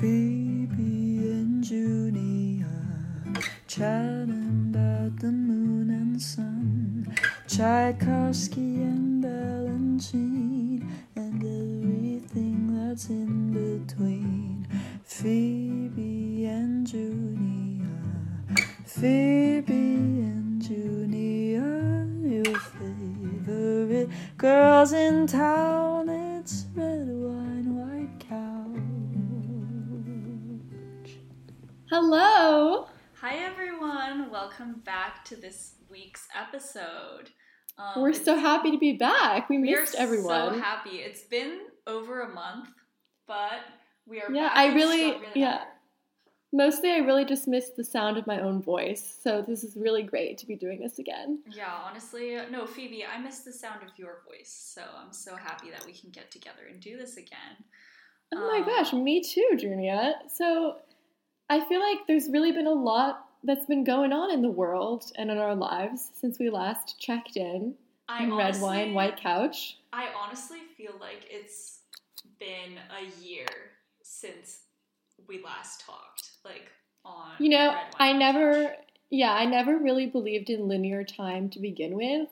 [0.00, 2.66] Phoebe and Junia
[3.68, 7.14] chatting about the moon and sun,
[7.46, 8.99] Tchaikovsky and
[36.76, 37.30] episode.
[37.78, 39.48] Um, We're so happy to be back.
[39.48, 40.54] We missed everyone.
[40.54, 40.96] So happy.
[40.98, 42.68] It's been over a month,
[43.26, 43.60] but
[44.06, 44.30] we are.
[44.32, 45.64] Yeah, back I really- yeah.
[46.52, 49.16] Mostly, I really just missed the sound of my own voice.
[49.22, 51.44] So this is really great to be doing this again.
[51.48, 55.70] Yeah, honestly, no, Phoebe, I miss the sound of your voice, so I'm so happy
[55.70, 57.54] that we can get together and do this again.
[58.34, 60.14] Oh my Um, gosh, me too, Junia.
[60.28, 60.78] So
[61.48, 65.10] I feel like there's really been a lot that's been going on in the world
[65.16, 67.74] and in our lives since we last checked in
[68.08, 69.78] I in Red Wine, White Couch.
[69.92, 71.78] I honestly feel like it's
[72.38, 73.46] been a year
[74.02, 74.60] since
[75.28, 76.68] we last talked, like
[77.04, 77.32] on.
[77.38, 78.76] You know, I never, Couch.
[79.10, 82.28] yeah, I never really believed in linear time to begin with.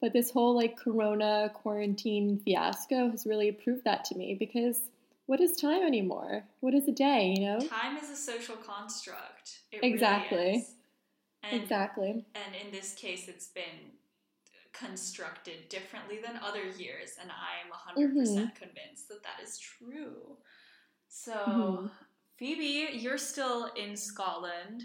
[0.00, 4.80] But this whole like corona quarantine fiasco has really proved that to me because
[5.26, 6.44] what is time anymore?
[6.60, 7.58] What is a day, you know?
[7.60, 9.58] Time is a social construct.
[9.72, 10.54] It really Exactly.
[10.56, 10.74] is.
[11.42, 12.24] And, Exactly.
[12.34, 13.92] And in this case, it's been
[14.72, 18.54] constructed differently than other years, and I'm 100% Mm-hmm.
[18.64, 20.36] convinced that that is true.
[21.08, 21.90] So, Mhm.
[22.36, 24.82] Phoebe, you're still in Scotland.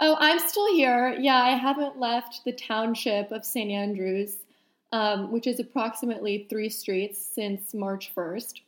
[0.00, 1.12] Oh, I'm still here.
[1.18, 3.70] Yeah, I haven't left the township of St.
[3.70, 4.38] Andrews,
[4.90, 8.62] um, which is approximately three streets since March 1st.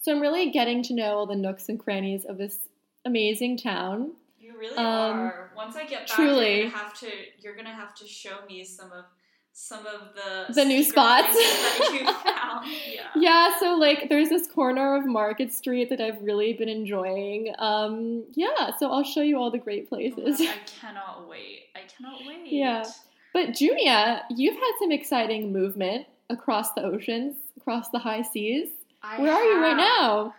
[0.00, 2.58] So I'm really getting to know all the nooks and crannies of this
[3.04, 4.12] amazing town.
[4.40, 4.84] You really Um,
[5.18, 5.52] are.
[5.56, 6.60] Once I get back, truly.
[6.62, 7.06] you're gonna have to
[7.40, 9.04] you're gonna have to show me some of
[9.52, 11.34] some of the The new spots.
[11.34, 12.66] that you found.
[12.90, 13.08] Yeah.
[13.16, 17.52] Yeah, so like there's this corner of Market Street that I've really been enjoying.
[17.58, 20.38] Um, yeah, so I'll show you all the great Oh places.
[20.38, 21.64] God, I cannot wait.
[21.74, 22.46] I cannot wait.
[22.46, 22.84] Yeah.
[23.34, 28.68] But Junia, you've had some exciting movement across the oceans, across the high seas.
[29.02, 30.34] I Where are you right now?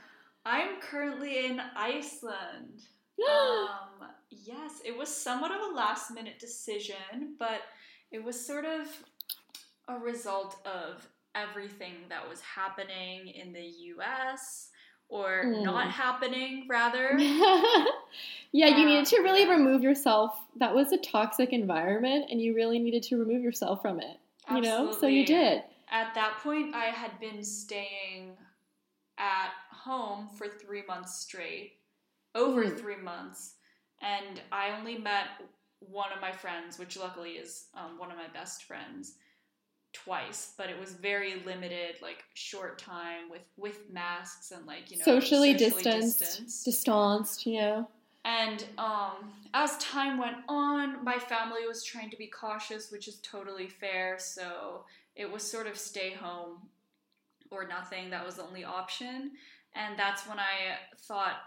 [0.45, 2.81] I'm currently in Iceland.
[3.29, 7.61] um, yes, it was somewhat of a last minute decision, but
[8.11, 8.87] it was sort of
[9.87, 14.69] a result of everything that was happening in the US
[15.09, 15.63] or Mm.
[15.63, 17.17] not happening, rather.
[18.51, 20.39] yeah, you needed to Um, really remove yourself.
[20.55, 24.17] That was a toxic environment, and you really needed to remove yourself from it.
[24.49, 25.63] You know, so you did.
[25.89, 28.37] At that point, I had been staying
[29.21, 31.77] at home for three months straight,
[32.33, 32.79] over Mm.
[32.79, 33.55] three months,
[33.99, 35.27] and I only met
[35.79, 39.15] one of my friends, which luckily is um, one of my best friends,
[39.93, 40.53] twice.
[40.57, 45.05] But it was very limited, like short time with with masks and like you know
[45.05, 46.65] socially, socially distanced, distanced.
[46.65, 47.45] distanced.
[47.45, 47.89] You know.
[48.23, 53.19] And um, as time went on, my family was trying to be cautious, which is
[53.21, 54.17] totally fair.
[54.19, 56.69] So it was sort of stay home
[57.51, 58.09] or nothing.
[58.09, 59.31] That was the only option.
[59.75, 61.37] And that's when I thought,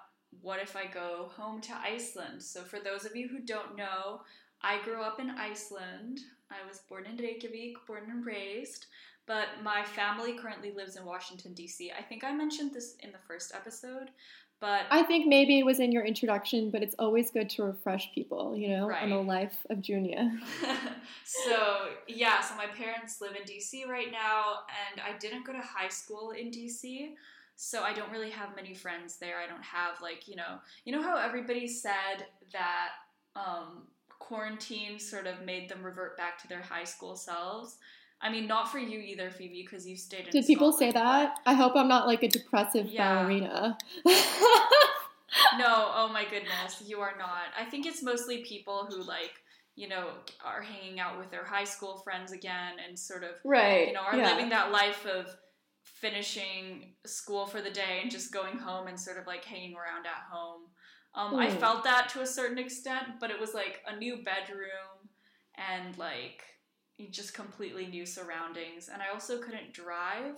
[0.41, 2.42] what if I go home to Iceland?
[2.42, 4.20] So, for those of you who don't know,
[4.62, 6.20] I grew up in Iceland.
[6.50, 8.87] I was born in Reykjavik, born and raised.
[9.26, 11.92] But my family currently lives in Washington, D.C.
[11.98, 14.10] I think I mentioned this in the first episode.
[14.64, 18.10] But I think maybe it was in your introduction, but it's always good to refresh
[18.14, 20.41] people, you know, on the life of Junia.
[21.26, 24.60] so yeah, so my parents live in DC right now,
[24.91, 27.10] and I didn't go to high school in DC,
[27.56, 29.36] so I don't really have many friends there.
[29.38, 32.24] I don't have like you know, you know how everybody said
[32.54, 32.88] that
[33.36, 33.82] um,
[34.19, 37.76] quarantine sort of made them revert back to their high school selves.
[38.24, 40.30] I mean, not for you either, Phoebe, because you stayed in.
[40.32, 41.38] Did people say Scotland, that?
[41.47, 43.15] I hope I'm not like a depressive Yeah.
[43.22, 43.76] ballerina.
[45.59, 47.48] No, oh my goodness, you are not.
[47.59, 49.32] I think it's mostly people who like
[49.76, 50.10] you know
[50.44, 53.88] are hanging out with their high school friends again and sort of right.
[53.88, 54.30] you know, are yeah.
[54.30, 55.27] living that life of
[55.82, 60.06] finishing school for the day and just going home and sort of like hanging around
[60.06, 60.62] at home.
[61.15, 61.59] Um, I Hmm.
[61.59, 65.09] felt that to a certain extent, but it was like a new bedroom
[65.56, 66.42] and like
[67.10, 68.88] just completely new surroundings.
[68.92, 70.36] And I also couldn't drive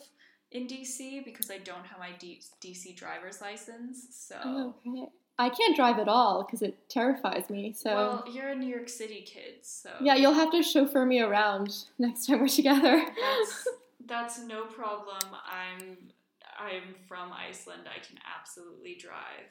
[0.53, 4.07] in DC because I don't have my D- DC driver's license.
[4.11, 5.07] So, Oh, okay.
[5.39, 7.75] I can't drive at all because it terrifies me.
[7.77, 11.21] So well, you're a New York City kid, so yeah, you'll have to chauffeur me
[11.21, 13.05] around next time we're together.
[13.21, 13.69] that's
[14.07, 15.19] that's no problem.
[15.31, 15.99] I'm
[16.59, 17.83] I'm from Iceland.
[17.85, 19.45] I can absolutely drive.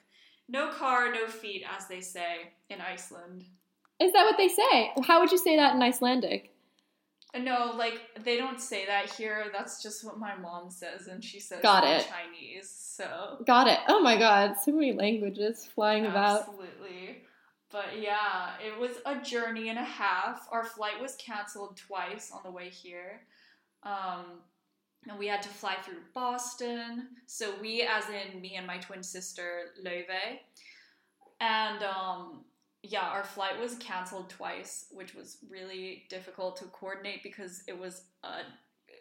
[0.49, 3.43] No car, no feet, as they say in Iceland.
[3.99, 4.91] Is that what they say?
[5.05, 6.51] How would you say that in Icelandic?
[7.39, 9.47] No, like they don't say that here.
[9.51, 12.07] That's just what my mom says, and she says Got it.
[12.07, 12.69] Chinese.
[12.69, 13.79] So Got it.
[13.87, 16.41] Oh my god, so many languages flying about.
[16.41, 17.23] absolutely.
[17.71, 20.47] But yeah, it was a journey and a half.
[20.51, 23.21] Our flight was canceled twice on the way here.
[23.83, 24.39] Um,
[25.09, 27.07] and we had to fly through Boston.
[27.25, 30.39] So we, as in me and my twin sister, Löwe.
[31.41, 32.45] And um,
[32.87, 38.03] yeah, our flight was canceled twice, which was really difficult to coordinate because it was
[38.23, 38.41] a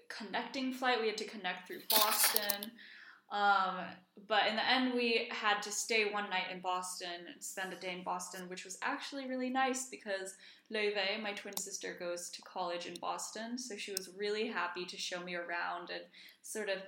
[0.09, 1.01] connecting flight.
[1.01, 2.71] We had to connect through Boston.
[3.31, 3.77] Um,
[4.29, 7.77] but in the end, we had to stay one night in Boston and spend a
[7.77, 10.35] day in Boston, which was actually really nice because
[10.73, 13.59] Löwe, my twin sister, goes to college in Boston.
[13.59, 16.05] So she was really happy to show me around and
[16.43, 16.79] sort of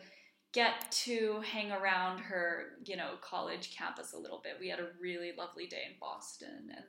[0.52, 4.54] get to hang around her, you know, college campus a little bit.
[4.60, 6.84] We had a really lovely day in Boston and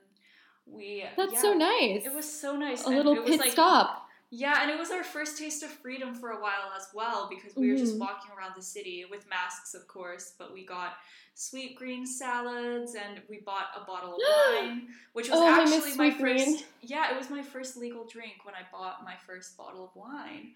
[0.66, 2.04] we That's yeah, so nice.
[2.06, 2.84] It was so nice.
[2.84, 4.06] a and little it was pit like, stop.
[4.30, 7.54] yeah, and it was our first taste of freedom for a while as well because
[7.56, 8.00] we were just Mhm.
[8.00, 10.94] walking around the city with masks, of course, but we got
[11.36, 14.20] Sweetgreen salads and we bought a bottle of
[14.62, 16.52] wine, which was Oh, actually my Sweetgreen.
[16.54, 16.64] first.
[16.82, 20.54] Yeah, it was my first legal drink when I bought my first bottle of wine.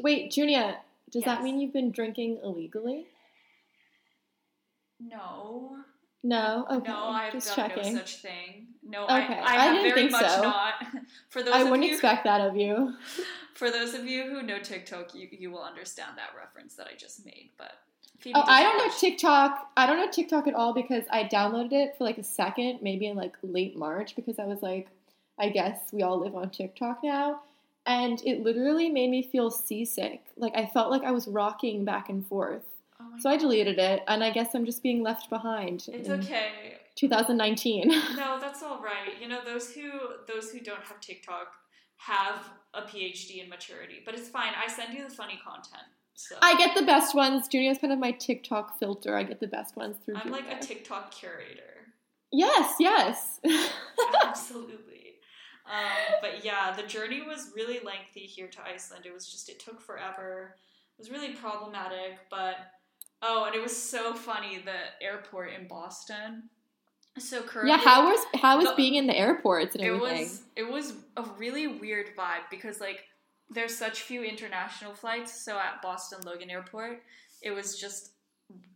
[0.00, 0.80] Wait, Junia,
[1.12, 3.06] does that mean you've been drinking illegally?
[5.00, 5.76] No,
[6.22, 6.66] No.
[6.70, 6.88] Okay.
[6.90, 7.92] no, I've just done checking.
[7.94, 8.66] no such thing.
[8.84, 10.42] No, Okay, I, I I didn't very think much so.
[10.42, 10.74] not.
[11.28, 12.94] For those I wouldn't you, expect that of you.
[13.54, 16.94] for those of you who know TikTok, you, you will understand that reference that I
[16.96, 17.50] just made.
[17.58, 17.72] But
[18.20, 19.70] Phoebe Oh, I don't know TikTok.
[19.76, 23.06] I don't know TikTok at all because I downloaded it for like a second, maybe
[23.08, 24.88] in like late March, because I was like,
[25.38, 27.40] I guess we all live on TikTok now.
[27.86, 30.22] And it literally made me feel seasick.
[30.36, 32.64] Like I felt like I was rocking back and forth.
[33.00, 35.88] Oh my So I deleted it, and I guess I'm just being left behind.
[35.92, 36.78] It's okay.
[36.94, 37.90] 2019.
[38.16, 39.20] No, that's all right.
[39.20, 39.90] You know, those who
[40.28, 41.48] those who don't have TikTok
[41.96, 44.52] have a PhD in maturity, but it's fine.
[44.56, 45.84] I send you the funny content.
[46.14, 47.48] So I get the best ones.
[47.48, 49.16] Junia's kind of my TikTok filter.
[49.16, 50.20] I get the best ones through.
[50.24, 51.72] I'm like a TikTok curator.
[52.30, 53.40] Yes, yes.
[54.24, 55.01] Absolutely.
[55.72, 59.06] Um, but yeah, the journey was really lengthy here to Iceland.
[59.06, 60.56] It was just it took forever.
[60.98, 62.56] It was really problematic, but
[63.22, 66.50] oh, and it was so funny the airport in Boston.
[67.18, 70.18] So currently, yeah, how was how was the- being in the airports and everything?
[70.18, 73.04] it was it was a really weird vibe because like
[73.50, 77.02] there's such few international flights so at boston logan airport
[77.42, 78.12] it was just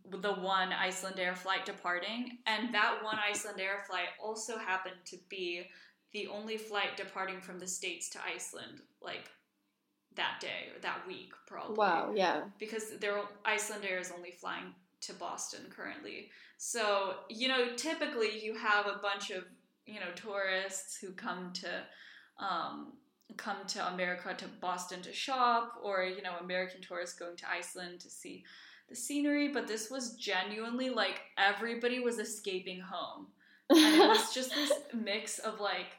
[0.09, 5.65] the one Icelandair flight departing and that one Icelandair flight also happened to be
[6.13, 9.29] the only flight departing from the states to iceland like
[10.17, 12.41] that day or that week probably Wow, yeah.
[12.59, 16.29] because their Icelandair is only flying to Boston currently.
[16.57, 19.43] So, you know, typically you have a bunch of,
[19.85, 21.69] you know, tourists who come to
[22.43, 22.93] um,
[23.37, 27.99] come to America to Boston to shop or, you know, American tourists going to Iceland
[28.01, 28.43] to see
[28.89, 33.27] the scenery, but this was genuinely like everybody was escaping home.
[33.69, 35.96] And it was just this mix of like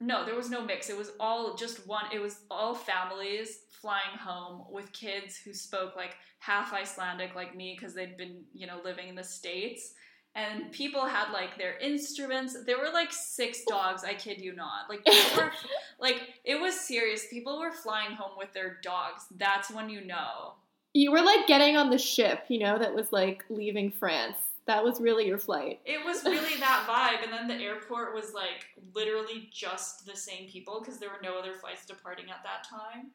[0.00, 0.88] no, there was no mix.
[0.88, 2.04] It was all just one.
[2.12, 7.76] It was all families flying home with kids who spoke like half Icelandic, like me,
[7.78, 9.92] because they'd been, you know, living in the States.
[10.34, 12.56] And people had like their instruments.
[12.64, 14.88] There were like six dogs, I kid you not.
[14.88, 15.52] Like, people were,
[16.00, 17.26] like, it was serious.
[17.28, 19.26] People were flying home with their dogs.
[19.36, 20.54] That's when you know.
[20.94, 24.36] you were like getting on the ship, you know, that was like leaving France.
[24.66, 25.80] That was really your flight.
[25.84, 27.24] It was really that vibe.
[27.24, 31.38] And then the airport was like literally just the same people because there were no
[31.38, 33.10] other flights departing at that time.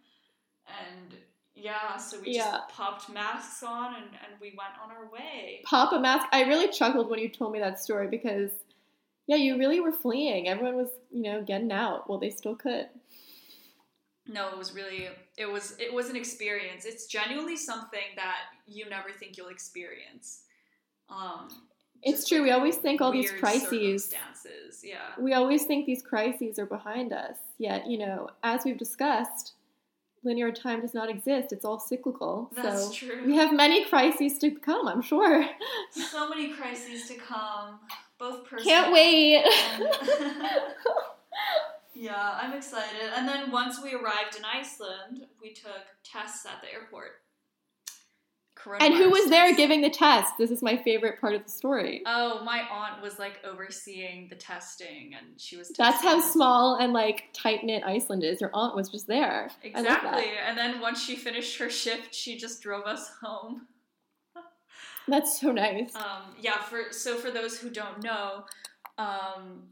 [0.68, 1.16] And
[1.54, 2.52] yeah, so we Yeah.
[2.52, 5.62] just popped masks on and, and we went on our way.
[5.64, 6.28] Pop a mask.
[6.34, 8.52] I really chuckled when you told me that story because,
[9.28, 10.50] yeah, you really were fleeing.
[10.50, 12.10] Everyone was, you know, getting out.
[12.10, 12.88] Well, they still could.
[14.28, 16.86] No, it was really it was it was an experience.
[16.86, 18.38] It's genuinely something that
[18.68, 20.42] you never think you'll experience.
[21.10, 21.48] Um
[22.04, 22.40] It's true.
[22.40, 24.14] like, We always think all these crises.
[24.84, 24.98] Yeah.
[25.20, 27.38] We always think these crises are behind us.
[27.58, 29.54] Yet, you know, as we've discussed,
[30.24, 31.54] linear time does not exist.
[31.54, 32.52] It's all cyclical.
[32.56, 33.26] That's so true.
[33.26, 34.88] we have many crises to come.
[34.88, 35.48] I'm sure.
[35.92, 37.80] so many crises to come,
[38.20, 38.66] both personal.
[38.66, 39.46] Can't wait.
[41.94, 43.10] yeah, I'm excited.
[43.16, 47.22] And then once we arrived in Iceland, we took tests at the airport.
[48.80, 50.34] And who was Coronavirus there giving the test?
[50.38, 52.02] This is my favorite part of the story.
[52.06, 55.72] Oh, my aunt was like overseeing the testing, and she was.
[55.78, 58.42] That's how small and like tight knit Iceland is.
[58.42, 59.50] Your aunt was just there.
[59.64, 60.04] I love that.
[60.04, 60.32] Exactly.
[60.48, 63.68] And then once she finished her shift, she just drove us home.
[65.08, 65.96] That's so nice.
[65.96, 68.46] Um, yeah, for so for those who don't know,
[68.98, 69.64] um,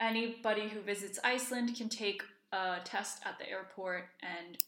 [0.00, 4.58] anybody who visits Iceland can take a test at the airport and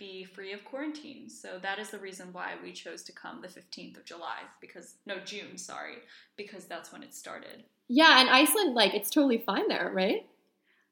[0.00, 1.28] be free of quarantine.
[1.28, 4.94] So that is the reason why we chose to come the 15th of July because
[5.04, 5.96] no June, sorry,
[6.36, 7.64] because that's when it started.
[7.86, 10.26] Yeah, and Iceland, like, it's totally fine there, right?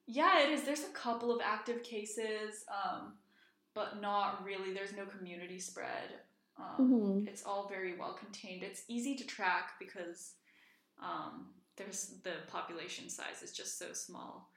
[0.07, 0.63] Yeah, it is.
[0.63, 3.15] There's a couple of active cases, um,
[3.75, 4.75] but not really.
[4.75, 6.21] There's no community spread.
[6.59, 7.29] Um, Mhm.
[7.29, 8.63] It's all very well contained.
[8.63, 10.35] It's easy to track because
[11.01, 14.51] um, there's the population size is just so small.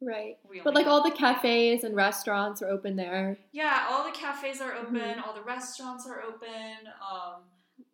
[0.00, 0.36] Right.
[0.62, 3.38] But like all the cafes and restaurants are open there.
[3.52, 4.96] Yeah, all the cafes are open.
[4.96, 5.26] Mhm.
[5.26, 6.88] All the restaurants are open.
[7.00, 7.44] Um,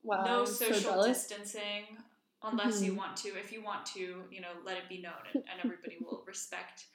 [0.02, 0.24] Wow.
[0.24, 1.96] no I'm so social distancing
[2.42, 2.96] unless you Mhm.
[2.96, 3.28] want to.
[3.38, 6.86] If you want to, you know, let it be known, and, and everybody will respect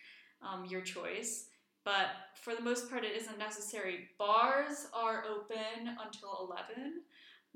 [0.41, 1.49] um, your choice.
[1.83, 4.09] But for the most part, it isn't necessary.
[4.17, 7.03] Bars are open until eleven,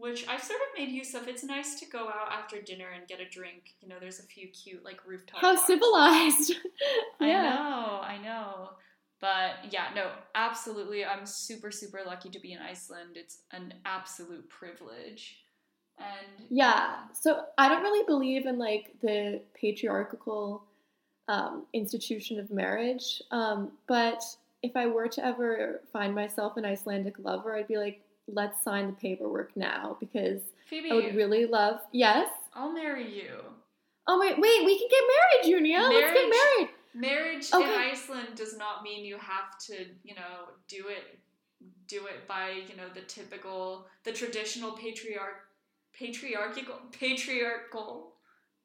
[0.01, 1.27] which I've sort of made use of.
[1.27, 3.75] It's nice to go out after dinner and get a drink.
[3.81, 5.39] You know, there's a few cute like rooftop.
[5.39, 5.65] How bars.
[5.67, 6.53] civilized.
[7.19, 8.69] I know, I know.
[9.19, 11.05] But yeah, no, absolutely.
[11.05, 13.11] I'm super, super lucky to be in Iceland.
[13.15, 15.37] It's an absolute privilege.
[15.99, 16.95] And Yeah.
[17.13, 20.63] So I don't really believe in like the patriarchal
[21.27, 23.21] um, institution of marriage.
[23.29, 24.23] Um, but
[24.63, 28.87] if I were to ever find myself an Icelandic lover, I'd be like, let's sign
[28.87, 31.79] the paperwork now because Phoebe, I would really love.
[31.91, 32.29] Yes.
[32.53, 33.39] I'll marry you.
[34.07, 35.79] Oh wait, wait, we can get married, Junia.
[35.79, 36.69] Let's get Marriage- married.
[36.93, 41.19] Marriage in Iceland does not mean you have to, you know, do it
[41.87, 45.47] do it by, you know, the typical the traditional patriarch
[45.97, 48.13] patriarchal patriarchal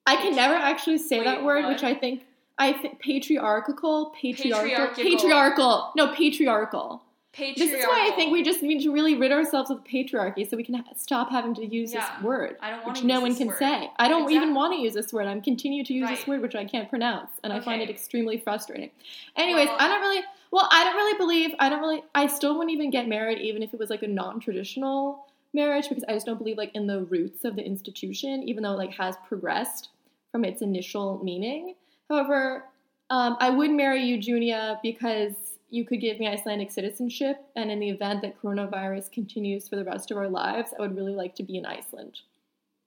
[0.06, 1.74] I can never actually say Wait, that word, what?
[1.74, 2.24] which I think
[2.58, 5.04] I think patriarchal, patriarchal, Patriarchal.
[5.04, 5.92] patriarchal.
[5.96, 7.02] No, patriarchal.
[7.38, 10.56] This is why I think we just need to really rid ourselves of patriarchy, so
[10.56, 12.00] we can ha- stop having to use Yeah.
[12.14, 13.58] this word, I don't which no one can word.
[13.58, 13.90] say.
[13.98, 15.26] I don't even want to use this word.
[15.26, 18.38] I'm continue to use this word, which I can't pronounce, and I find it extremely
[18.38, 18.90] frustrating.
[19.36, 20.22] Anyways, Well- I don't really.
[20.52, 21.54] Well, I don't really believe.
[21.58, 22.02] I don't really.
[22.14, 26.04] I still wouldn't even get married, even if it was like a non-traditional marriage, because
[26.08, 28.94] I just don't believe like in the roots of the institution, even though it like
[28.94, 29.88] has progressed
[30.32, 31.74] from its initial meaning.
[32.08, 32.64] However,
[33.10, 35.34] um, I would marry you, Junia, because
[35.68, 39.84] you could give me Icelandic citizenship, and in the event that coronavirus continues for the
[39.84, 42.20] rest of our lives, I would really like to be in Iceland.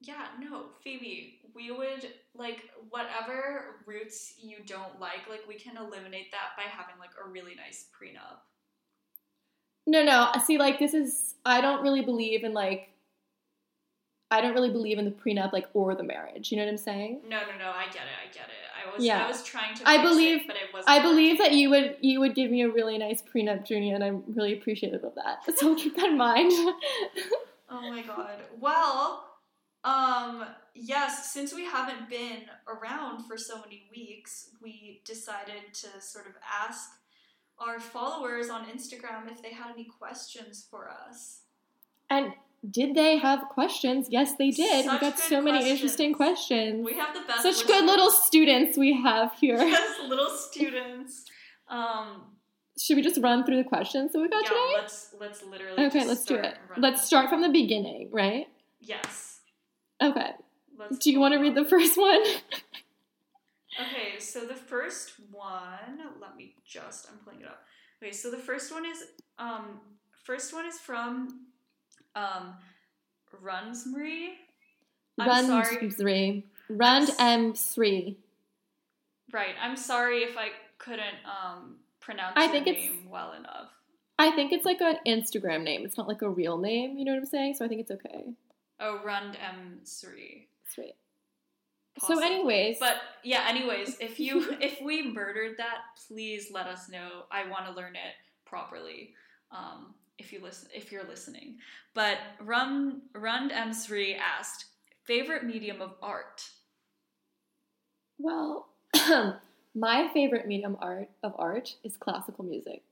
[0.00, 6.30] Yeah, no, Phoebe, we would like whatever roots you don't like, like we can eliminate
[6.32, 8.38] that by having like a really nice prenup.
[9.86, 10.30] No, no.
[10.44, 11.34] See, like this is.
[11.44, 12.90] I don't really believe in like.
[14.30, 16.52] I don't really believe in the prenup, like, or the marriage.
[16.52, 17.22] You know what I'm saying?
[17.28, 18.69] No, no, no, I get it, I get it.
[18.90, 19.24] I was Yeah.
[19.24, 21.96] I was trying to I believe- it, but it wasn't I believe that you would
[22.00, 25.44] you would give me a really nice prenup, Junia, and I'm really appreciative of that.
[25.58, 26.52] So keep that in mind.
[27.68, 28.42] Oh my god.
[28.58, 29.24] Well,
[29.84, 30.44] um
[30.74, 36.32] yes, since we haven't been around for so many weeks, we decided to sort of
[36.66, 36.90] ask
[37.58, 41.42] our followers on Instagram if they had any questions for us.
[42.08, 42.32] and
[42.68, 44.08] did they have questions?
[44.10, 44.86] Yes, they did.
[44.86, 45.80] we got so many questions.
[45.80, 46.84] interesting questions.
[46.84, 49.56] We have the best Such good little students we have here.
[49.62, 51.24] yes, little students.
[51.68, 52.22] Um,
[52.78, 54.72] Should we just run through the questions that we got yeah, today?
[54.74, 55.86] let's let's literally.
[55.86, 56.56] Okay, let's do it.
[56.76, 58.46] Let's start from the beginning, right?
[58.80, 59.40] Yes.
[60.02, 60.30] Okay.
[60.78, 62.22] Let's Do you want to read the first one?
[63.80, 67.62] Okay, so the first one, let me just, I'm pulling it up.
[68.02, 69.04] Okay, so the first one is,
[69.38, 69.80] um,
[70.24, 71.46] first one is from,
[72.14, 72.54] um,
[73.42, 74.30] Runsmary.
[75.18, 75.90] I'm sorry.
[75.90, 76.44] Three.
[76.68, 78.16] Rund M three.
[79.32, 80.48] Right, I'm sorry if I
[80.78, 83.70] couldn't, um, pronounce I think it's- name well enough.
[84.18, 85.84] I think it's like an Instagram name.
[85.84, 86.98] It's not like a real name.
[86.98, 87.54] You know what I'm saying?
[87.54, 88.34] So I think it's okay.
[88.78, 90.46] Oh, Rund M3.
[90.68, 90.94] Sweet.
[91.98, 97.24] So, anyways, But yeah, anyways, if you if we murdered that, please let us know.
[97.30, 98.14] I want to learn it
[98.44, 99.14] properly.
[99.50, 101.56] Um, if you listen, if you're listening.
[101.94, 104.66] But Run Rund M3 asked,
[105.04, 106.48] favorite medium of art.
[108.18, 108.68] well,
[109.74, 112.82] my favorite medium art of art is classical music.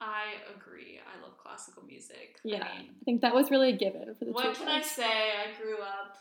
[0.00, 0.98] I agree.
[0.98, 2.36] I love classical music.
[2.44, 2.64] Yeah.
[2.64, 4.80] I mean, I think that was really a given for the two what can I
[4.80, 5.04] say?
[5.04, 6.16] I grew up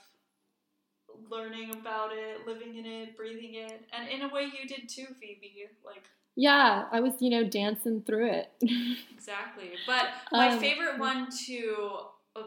[1.30, 5.08] learning about it, living in it, breathing it, and in a way you did too,
[5.20, 5.68] Phoebe.
[5.86, 6.04] Like
[6.36, 8.52] Yeah, I was, you know, dancing through it.
[9.14, 9.70] Exactly.
[9.86, 12.00] But my Um, favorite one too,
[12.36, 12.42] uh,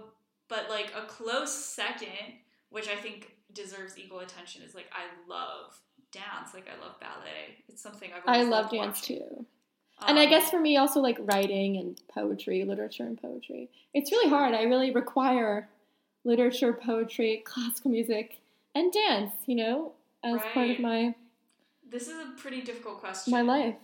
[0.48, 2.34] but like a close second,
[2.70, 5.78] which I think deserves equal attention, is like I love
[6.10, 6.52] dance.
[6.52, 7.62] Like I love ballet.
[7.68, 9.18] It's something I've I love dance watching.
[9.18, 9.46] too.
[10.08, 13.70] and I Um, guess for me, also like writing and poetry, literature and poetry.
[13.94, 14.52] It's really hard.
[14.54, 15.68] I really require
[16.24, 18.38] literature, poetry, classical music,
[18.74, 19.32] and dance.
[19.46, 19.92] You know,
[20.24, 21.14] as part of my
[21.94, 23.30] This is a pretty difficult question.
[23.30, 23.76] my life.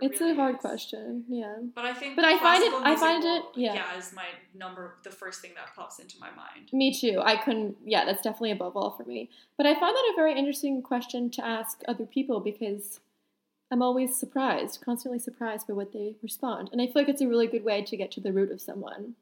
[0.00, 0.60] It It's really a hard is.
[0.60, 1.24] question.
[1.28, 1.56] Yeah.
[1.74, 3.74] But I think But I find it- I find it- yeah.
[3.74, 6.72] yeah, is my number the first thing that pops into my mind.
[6.72, 7.20] Me too.
[7.24, 7.76] I couldn't.
[7.84, 9.30] Yeah, that's definitely above all for me.
[9.56, 13.00] But I find that a very interesting question to ask other people because
[13.72, 17.26] I'm always surprised, constantly surprised by what they respond, and I feel like it's a
[17.26, 19.16] really good way to get to the root of someone.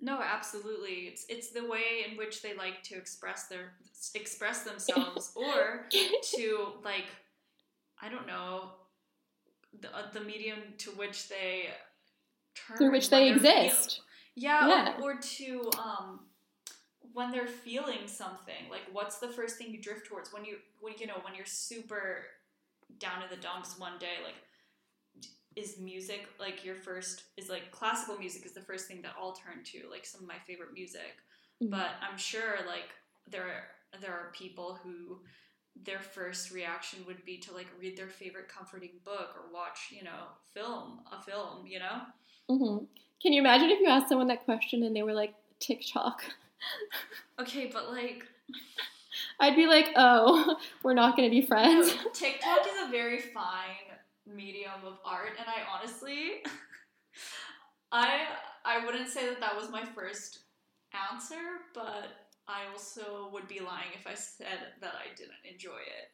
[0.00, 1.08] No, absolutely.
[1.08, 3.74] It's it's the way in which they like to express their
[4.14, 5.86] express themselves or
[6.36, 7.08] to like
[8.02, 8.70] I don't know
[9.80, 11.66] the uh, the medium to which they
[12.54, 14.00] turn Through which they exist.
[14.34, 14.96] yeah, Yeah.
[15.00, 16.20] Or, or to um
[17.12, 20.94] when they're feeling something like what's the first thing you drift towards when you when
[20.98, 22.24] you know when you're super
[22.98, 24.34] down in the dumps one day like
[25.56, 29.32] is music like your first is like classical music is the first thing that I'll
[29.32, 31.16] turn to like some of my favorite music
[31.62, 31.70] Mhm.
[31.70, 32.88] but I'm sure like
[33.28, 35.20] there are, there are people who
[35.84, 40.04] their first reaction would be to like read their favorite comforting book or watch you
[40.04, 42.00] know film a film you know
[42.50, 42.86] Mhm.
[43.22, 46.24] Can you imagine if you asked someone that question and they were like TikTok?
[47.40, 48.24] okay but like
[49.38, 51.92] I'd be like, oh, we're not going to be friends.
[52.12, 53.96] TikTok is a very fine
[54.26, 56.42] medium of art, and I honestly,
[57.92, 58.20] I
[58.64, 60.40] I wouldn't say that that was my first
[61.10, 61.36] answer,
[61.74, 62.19] but
[62.50, 66.10] I also would be lying if I said that I didn't enjoy it.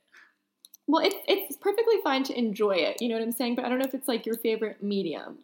[0.86, 3.00] Well, it's it's perfectly fine to enjoy it.
[3.00, 3.56] You know what I'm saying?
[3.56, 5.38] But I don't know if it's like your favorite medium.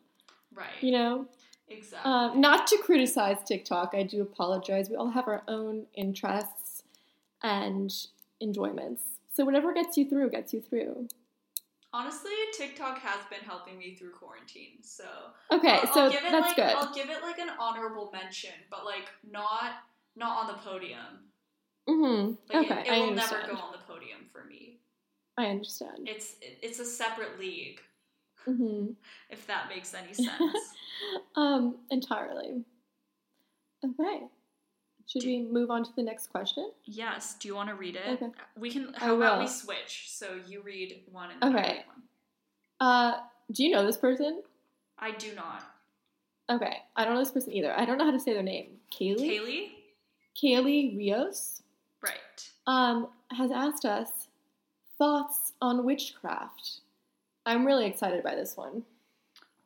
[0.55, 0.69] Right.
[0.81, 1.27] You know,
[1.69, 2.11] exactly.
[2.11, 3.95] um, not to criticize TikTok.
[3.95, 4.91] I do apologize.
[4.91, 6.85] We all have our own interests
[7.43, 7.93] and
[8.41, 9.03] enjoyments.
[9.35, 11.09] So whatever gets you through gets you through.
[11.95, 15.05] Honestly, TikTok has been helping me through quarantine, so
[15.51, 16.75] Okay, I'll, so I'll give it that's like good.
[16.75, 19.73] I'll give it like an honorable mention, but like not
[20.17, 20.99] not on the podium.
[21.89, 22.33] Mm-hmm.
[22.55, 23.43] Like Okay, it, it I will understand.
[23.49, 24.79] never go on the podium for me.
[25.37, 26.07] I understand.
[26.07, 27.81] It's it's a separate league,
[28.45, 28.89] hmm
[29.31, 30.31] if that makes any sense.
[31.35, 32.63] Um, entirely.
[33.85, 34.21] Okay.
[35.09, 36.71] Should Do- we move on to the next question?
[36.85, 37.35] yes.
[37.41, 38.07] Do you want to read it?
[38.23, 38.31] Okay.
[38.57, 38.93] We can.
[38.95, 40.07] How about we switch?
[40.11, 41.69] So you read one and then I Okay.
[41.73, 42.03] read one.
[42.81, 43.21] Uh,
[43.51, 44.43] do you know this person?
[44.99, 45.65] I do not.
[46.51, 47.73] Okay, I don't know this person either.
[47.77, 48.77] I don't know how to say their name.
[48.93, 49.19] Kaylee?
[49.19, 49.69] Kaylee.
[50.41, 51.63] Kaylee Rios
[52.03, 52.51] Right.
[52.67, 54.29] um, has asked us
[54.99, 56.81] thoughts on witchcraft.
[57.47, 58.85] I'm really excited by this one.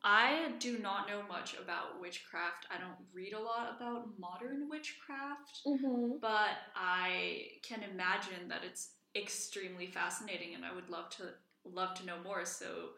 [0.03, 2.67] I do not know much about witchcraft.
[2.71, 5.59] I don't read a lot about modern witchcraft.
[5.65, 6.17] Mm-hmm.
[6.21, 11.31] but I can imagine that it's extremely fascinating, and I would love to
[11.65, 12.45] love to know more.
[12.45, 12.89] So,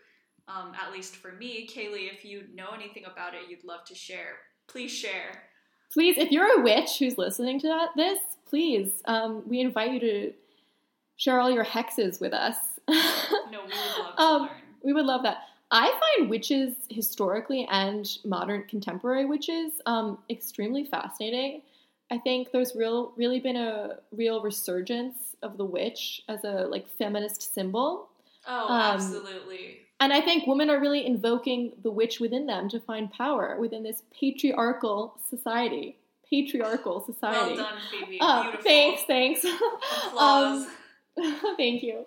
[0.47, 3.95] um, at least for me, Kaylee, if you know anything about it, you'd love to
[3.95, 4.37] share.
[4.67, 5.43] Please share.
[5.91, 9.99] Please, if you're a witch who's listening to that, this, please, um, we invite you
[9.99, 10.33] to
[11.17, 12.55] share all your hexes with us.
[12.87, 12.95] No,
[13.51, 14.49] we would love to Um, learn.
[14.83, 15.37] We would love that.
[15.71, 21.61] I find witches historically and modern contemporary witches um, extremely fascinating.
[22.11, 26.87] I think there's real, really been a real resurgence of the witch as a like
[26.97, 28.09] feminist symbol,
[28.47, 29.81] Oh, um, absolutely.
[29.99, 33.83] And I think women are really invoking the witch within them to find power within
[33.83, 35.97] this patriarchal society.
[36.29, 37.55] Patriarchal society.
[37.55, 38.19] Well done, Phoebe.
[38.19, 38.61] Beautiful.
[38.63, 39.45] thanks, thanks.
[40.07, 40.67] Applause.
[41.17, 42.05] Um, thank you.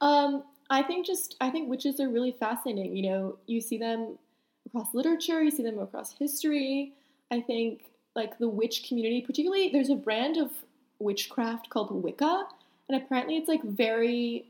[0.00, 2.96] Um, I think just I think witches are really fascinating.
[2.96, 4.18] You know, you see them
[4.66, 6.92] across literature, you see them across history.
[7.30, 7.84] I think
[8.16, 10.50] like the witch community, particularly there's a brand of
[10.98, 12.46] witchcraft called Wicca,
[12.88, 14.46] and apparently it's like very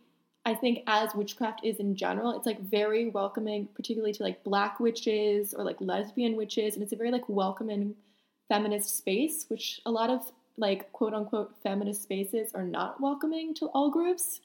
[0.49, 4.81] I think as witchcraft is in general, it's like very welcoming, particularly to like black
[4.81, 7.95] witches or like lesbian witches, and it's a very like welcoming
[8.49, 13.67] feminist space, which a lot of like quote unquote feminist spaces are not welcoming to
[13.67, 14.41] all groups.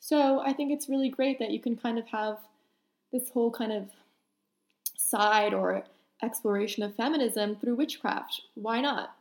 [0.00, 2.38] So I think it's really great that you can kind of have
[3.12, 3.84] this whole kind of
[4.98, 5.84] side or
[6.24, 8.42] exploration of feminism through witchcraft.
[8.54, 9.14] Why not?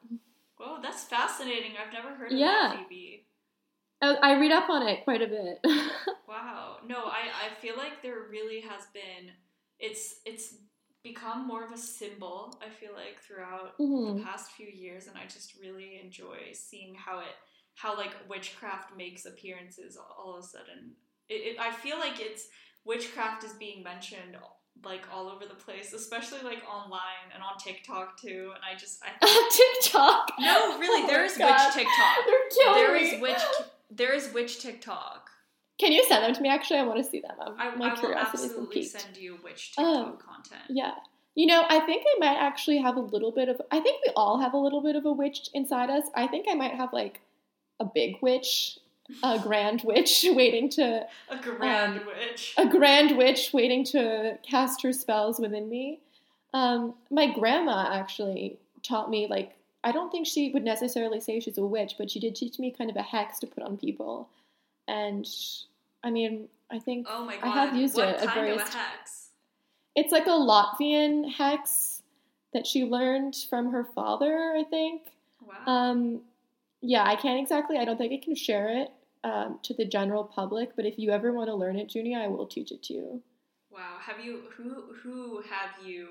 [0.58, 1.74] Whoa, that's fascinating.
[1.78, 2.74] I've never heard of Yeah.
[2.78, 3.25] that, Phoebe.
[4.02, 5.60] I, I read up on it quite a bit.
[6.28, 6.78] Wow.
[6.88, 9.32] No, I, I feel like there really has been
[9.80, 10.56] it's it's
[11.04, 14.24] become more of a symbol, I feel like, throughout the Mhm.
[14.24, 17.36] past few years and I just really enjoy seeing how it
[17.76, 20.96] how like witchcraft makes appearances all of a sudden.
[21.30, 22.48] It, it I feel like it's
[22.86, 24.36] witchcraft is being mentioned
[24.84, 28.52] like all over the place, especially like online and on TikTok too.
[28.56, 29.10] And I just I
[29.84, 30.32] TikTok.
[30.40, 32.16] no, really, Oh there is witch TikTok.
[32.26, 33.42] They're killing There is witch.
[33.96, 35.30] There is witch TikTok.
[35.78, 36.50] Can you send them to me?
[36.50, 37.36] Actually, I want to see them.
[37.42, 40.26] I'm, I, my I will absolutely send you witch Tiktok Oh.
[40.26, 40.62] content.
[40.70, 40.94] Yeah.
[41.36, 43.62] You know, I think I might actually have a little bit of.
[43.72, 46.06] I think we all have a little bit of a witch inside us.
[46.16, 47.20] I think I might have like
[47.82, 48.80] a big witch,
[49.22, 52.54] a grand witch waiting to A grand Um, witch.
[52.58, 56.00] a grand witch waiting to cast her spells within me.
[56.54, 61.60] Um, my grandma actually taught me like I don't think she would necessarily say she's
[61.60, 64.28] a witch, but she did teach me kind of a hex to put on people.
[64.88, 65.26] And
[66.04, 67.46] I mean, I think oh my god.
[67.46, 69.30] I have used what it kind of a various- hex?
[69.96, 72.02] it's like a Latvian hex
[72.54, 75.04] that she learned from her father, I think.
[75.42, 75.72] Wow.
[75.72, 76.22] Um,
[76.82, 77.78] yeah, I can't exactly.
[77.78, 78.92] I don't think I can share it
[79.24, 80.76] um, to the general public.
[80.76, 83.22] But if you ever want to learn it, Junia, I will teach it to you.
[83.70, 83.98] wow.
[84.00, 86.08] Have you who who have you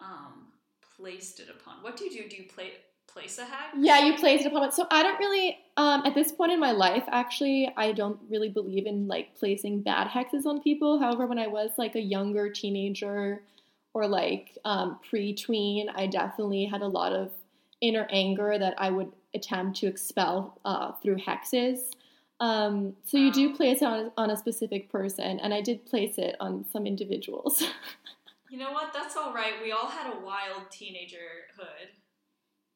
[0.00, 0.48] um
[0.96, 1.82] placed it upon?
[1.82, 2.28] What do you do?
[2.28, 2.72] Do you play
[3.06, 3.76] place a hex?
[3.78, 4.74] Yeah, you placed it upon it.
[4.74, 8.48] So I don't really, um, at this point in my life, actually, I don't really
[8.48, 10.98] believe in like placing bad hexes on people.
[10.98, 13.42] However, when I was like a younger teenager
[13.94, 17.30] or like um, pre-tween, I definitely had a lot of
[17.80, 21.90] inner anger that I would attempt to expel uh, through hexes.
[22.40, 26.18] Um, so you do place it on, on a specific person, and I did place
[26.18, 27.62] it on some individuals.
[28.52, 28.92] You know what?
[28.92, 29.54] That's all right.
[29.62, 31.88] We all had a wild teenagerhood.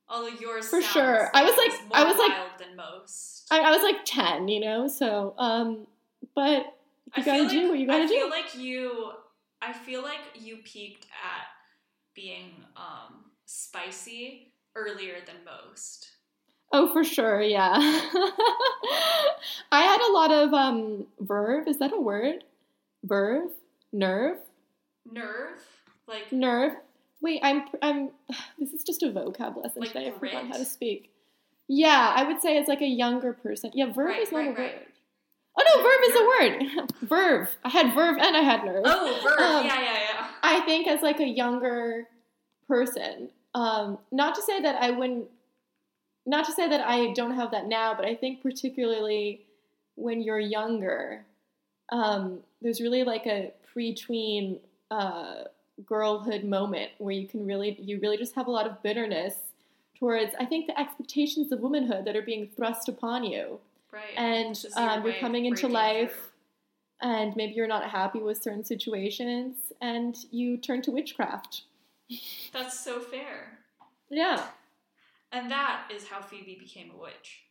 [0.09, 1.31] Although yours For sure.
[1.35, 3.47] I was like- I was like- wild than most.
[3.51, 5.87] I, I was like 10, you know, so, um,
[6.35, 6.75] but
[7.15, 8.15] you feel gotta do like- what you gotta I do.
[8.15, 9.11] feel like you.
[9.61, 11.47] I feel like you peaked at
[12.15, 16.09] being um, spicy earlier than most.
[16.73, 17.73] Oh, for sure, yeah.
[19.73, 21.69] I had a lot of um verve.
[21.69, 22.45] Is that a word?
[23.05, 23.51] Verve,
[23.93, 24.39] nerve,
[25.11, 25.59] Nerve,
[26.09, 26.73] like nerve.
[27.21, 28.11] Wait, I'm I'm.
[28.59, 30.09] This is just a vocab lesson Like today.
[30.09, 31.11] I forgot how to speak.
[31.69, 33.71] Yeah, I would say it's like a younger person.
[33.75, 34.59] Yeah, verb Right, is not right, a word.
[34.59, 34.89] right.
[35.59, 36.93] Oh no, verb is a word.
[37.09, 37.49] verb.
[37.65, 38.83] I had verb and I had nerve.
[38.85, 39.39] oh, verve.
[39.39, 40.27] Um, yeah, yeah, yeah.
[40.43, 42.07] I think as like a younger
[42.69, 45.29] person, um, not to say that I wouldn't,
[46.27, 49.41] not to say that I don't have that now, but I think particularly
[49.95, 51.25] when you're younger,
[51.91, 55.45] um, there's really like a pre-tween uh,
[55.85, 59.35] girlhood moment where you can really, you really just have a lot of bitterness
[59.99, 63.59] towards, I think, the expectations of womanhood that are being thrust upon you
[63.93, 64.03] Right.
[64.17, 66.13] and This is your um, you're coming into life
[67.01, 67.11] through.
[67.11, 71.63] and maybe you're not happy with certain situations and you turn to witchcraft
[72.53, 73.59] That's so fair.
[74.11, 74.47] yeah
[75.33, 77.43] And that is how Phoebe became a witch.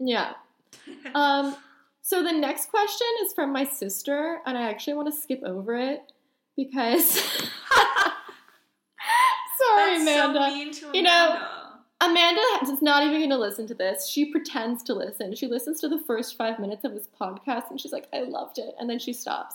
[0.00, 0.32] yeah
[1.14, 1.56] um
[2.02, 5.76] so the next question is from my sister and i actually want to skip over
[5.76, 6.12] it
[6.56, 7.14] because
[9.58, 10.98] sorry That's amanda so to Amanda.
[10.98, 11.46] You know,
[12.00, 14.08] Amanda is not even going to listen to this.
[14.08, 15.34] She pretends to listen.
[15.34, 18.58] She listens to the first five minutes of this podcast and she's like, I loved
[18.58, 18.74] it.
[18.78, 19.54] And then she stops.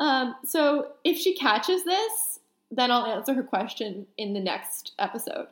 [0.00, 5.46] Um, so if she catches this, then I'll answer her question in the next episode.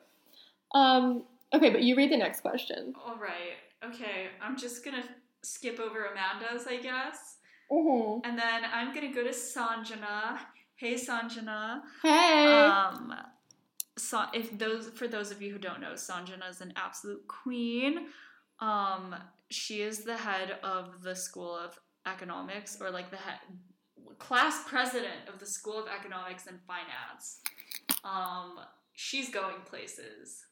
[0.74, 2.94] Um, okay, but you read the next question.
[3.06, 3.56] All right.
[3.84, 4.26] Okay.
[4.42, 5.04] I'm just gonna
[5.42, 7.36] skip over Amanda's, I guess,
[7.70, 8.28] Mm-hmm.
[8.28, 10.38] and then I'm gonna go to Sanjana.
[10.76, 11.82] Hey, Sanjana.
[12.02, 12.46] Hey.
[12.46, 13.14] Um,
[13.96, 18.06] so if those for those of you who don't know, Sanjana is an absolute queen.
[18.60, 19.14] Um,
[19.50, 23.38] she is the head of the School of Economics, or like the head
[24.18, 27.40] class president of the School of Economics and Finance.
[28.04, 28.58] Um,
[28.92, 30.44] she's going places,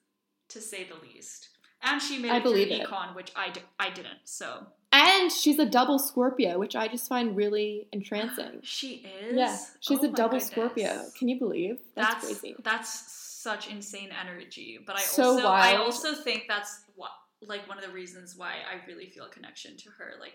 [0.49, 1.49] to say the least.
[1.83, 2.87] And she made I it through it.
[2.89, 4.21] econ, which I, d- I didn't.
[4.25, 8.61] So and she's a double Scorpio, which I just find really entrancing.
[8.63, 9.37] she is.
[9.37, 10.47] Yeah, she's Oh a double goodness.
[10.49, 11.05] Scorpio.
[11.19, 11.79] Can you believe?
[11.97, 12.57] That's, that's crazy.
[12.63, 17.11] that's such insane energy but i So also i also think that's what
[17.45, 20.35] like one of the reasons why i really feel a connection to her like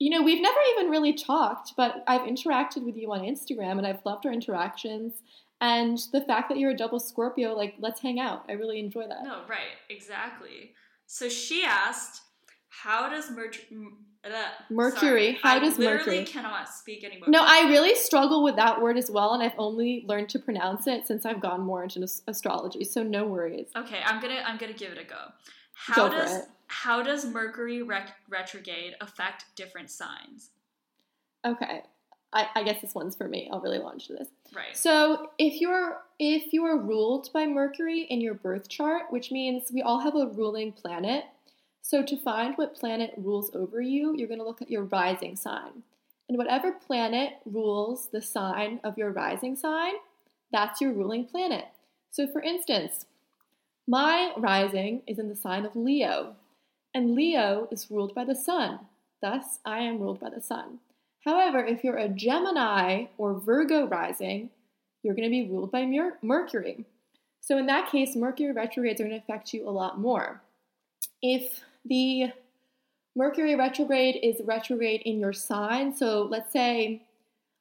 [0.00, 3.86] You know, we've never even really talked, but I've interacted with you on Instagram and
[3.86, 5.22] I've loved our interactions.
[5.60, 8.44] And the fact that you're a double Scorpio, like, let's hang out.
[8.48, 9.22] I really enjoy that.
[9.22, 10.72] no right exactly
[11.06, 12.22] so she asked
[12.70, 14.28] how does Merc- m- uh,
[14.70, 18.56] Mercury, sorry, how I does literally Mercury- cannot speak anymore No, I really struggle with
[18.56, 21.82] that word as well, and I've only learned to pronounce it since I've gone more
[21.82, 23.68] into astrology, so no worries.
[23.76, 25.32] okay i'm gonna i'm gonna give it a go
[25.74, 30.50] how Go does how does mercury rec- retrograde affect different signs
[31.44, 31.82] Okay.
[32.32, 33.48] I, I guess this one's for me.
[33.50, 34.28] I'll really launch this.
[34.54, 39.32] right So if you're if you are ruled by Mercury in your birth chart, which
[39.32, 41.24] means we all have a ruling planet.
[41.82, 45.36] So to find what planet rules over you, you're going to look at your rising
[45.36, 45.82] sign.
[46.28, 49.94] And whatever planet rules the sign of your rising sign,
[50.52, 51.64] that's your ruling planet.
[52.10, 53.06] So for instance,
[53.86, 56.36] my rising is in the sign of Leo,
[56.94, 58.80] and Leo is ruled by the sun.
[59.20, 60.78] Thus, I am ruled by the sun.
[61.24, 64.50] However, if you're a Gemini or Virgo rising,
[65.02, 66.84] you're going to be ruled by Mer- Mercury.
[67.40, 70.40] So, in that case, Mercury retrogrades are going to affect you a lot more.
[71.22, 72.32] If the
[73.16, 77.02] Mercury retrograde is retrograde in your sign, so let's say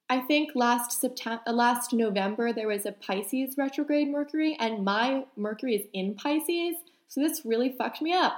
[0.09, 5.25] I think last September, uh, last November, there was a Pisces retrograde Mercury, and my
[5.37, 6.77] Mercury is in Pisces,
[7.07, 8.33] so this really fucked me up.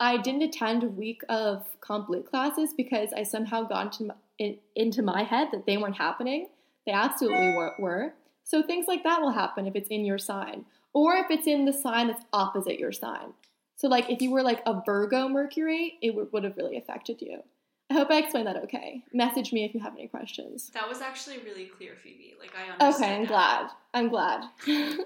[0.00, 4.14] I didn't attend a week of comp lit classes because I somehow got into my,
[4.38, 6.48] in, into my head that they weren't happening.
[6.86, 8.14] They absolutely were, were.
[8.42, 11.66] So things like that will happen if it's in your sign, or if it's in
[11.66, 13.34] the sign that's opposite your sign.
[13.82, 17.20] So like if you were like a Virgo Mercury, it would, would have really affected
[17.20, 17.42] you.
[17.90, 19.02] I hope I explained that okay.
[19.12, 20.70] Message me if you have any questions.
[20.72, 22.34] That was actually really clear, Phoebe.
[22.38, 23.04] Like I understood.
[23.04, 23.70] Okay, I'm glad.
[23.92, 24.44] I'm glad.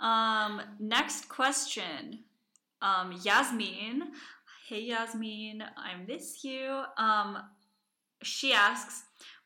[0.00, 2.18] Um, next question.
[2.82, 4.10] Um, Yasmin.
[4.68, 6.82] Hey Yasmin, I miss you.
[6.98, 7.38] Um,
[8.22, 9.04] she asks,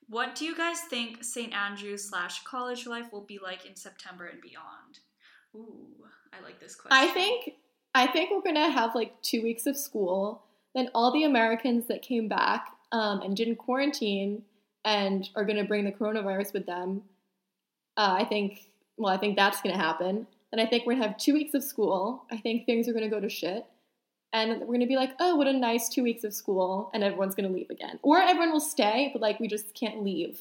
[0.09, 1.53] what do you guys think St.
[1.53, 5.01] Andrew slash college life will be like in September and beyond?
[5.55, 6.99] Ooh, I like this question.
[6.99, 7.53] I think
[7.99, 10.45] I think we're gonna have like two weeks of school.
[10.73, 14.43] Then all the Americans that came back um, and didn't quarantine
[14.85, 17.03] and are gonna bring the coronavirus with them.
[17.97, 20.29] Uh, I think well, I think that's gonna happen.
[20.53, 22.25] And I think we're gonna have two weeks of school.
[22.31, 23.67] I think things are gonna go to shit.
[24.33, 27.35] And we're gonna be like, oh, what a nice two weeks of school, and everyone's
[27.35, 27.99] gonna leave again.
[28.03, 30.39] Or everyone will stay, but like we just can't leave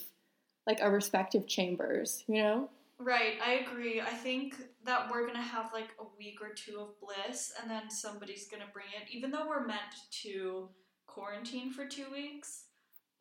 [0.68, 2.70] like our respective chambers, you know?
[3.00, 4.02] Right, I agree.
[4.02, 4.56] I think
[4.86, 8.66] that we're gonna have like a week or two of bliss, and then somebody's gonna
[8.74, 9.14] bring it.
[9.16, 9.82] Even though we're meant
[10.24, 10.70] to
[11.06, 12.64] quarantine for two weeks.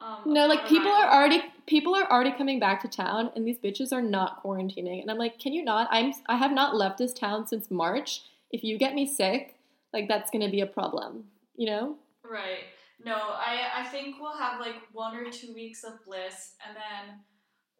[0.01, 3.59] Um, No, like people are already people are already coming back to town, and these
[3.59, 5.03] bitches are not quarantining.
[5.03, 5.89] And I'm like, can you not?
[5.91, 8.23] I'm I have not left this town since March.
[8.51, 9.57] If you get me sick,
[9.93, 11.25] like that's gonna be a problem.
[11.57, 11.97] You know?
[12.23, 12.65] Right.
[13.05, 17.21] No, I I think we'll have like one or two weeks of bliss, and then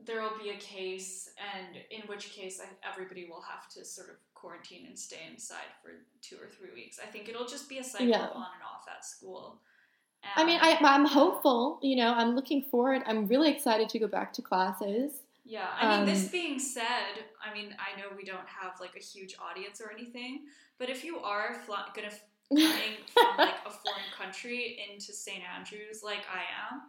[0.05, 4.17] there will be a case, and in which case everybody will have to sort of
[4.35, 6.99] quarantine and stay inside for two or three weeks.
[7.03, 8.21] I think it'll just be a cycle Yeah.
[8.21, 9.61] on and off at school.
[10.35, 11.79] I mean, I I'm hopeful.
[11.83, 13.03] You know, I'm looking forward.
[13.07, 15.23] I'm really excited to go back to classes.
[15.45, 18.97] Yeah, I mean, this Um, being said, I mean, I know we don't have like
[18.97, 20.47] a huge audience or anything,
[20.79, 21.63] but if you are
[21.95, 22.11] gonna
[22.51, 25.43] flying from like a foreign country into St.
[25.57, 26.83] Andrews, like I am,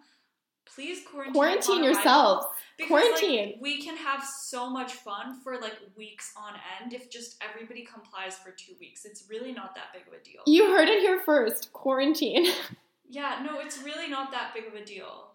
[0.73, 1.33] please quarantine.
[1.33, 2.47] Quarantine yourselves.
[2.77, 3.53] Because, Quarantine.
[3.53, 7.83] Like, we can have so much fun for like weeks on end if just everybody
[7.83, 9.03] complies for two weeks.
[9.03, 10.41] It's really not that big of a deal.
[10.45, 11.73] You heard it here first.
[11.73, 12.45] Quarantine.
[13.09, 15.31] yeah, no, it's really not that big of a deal.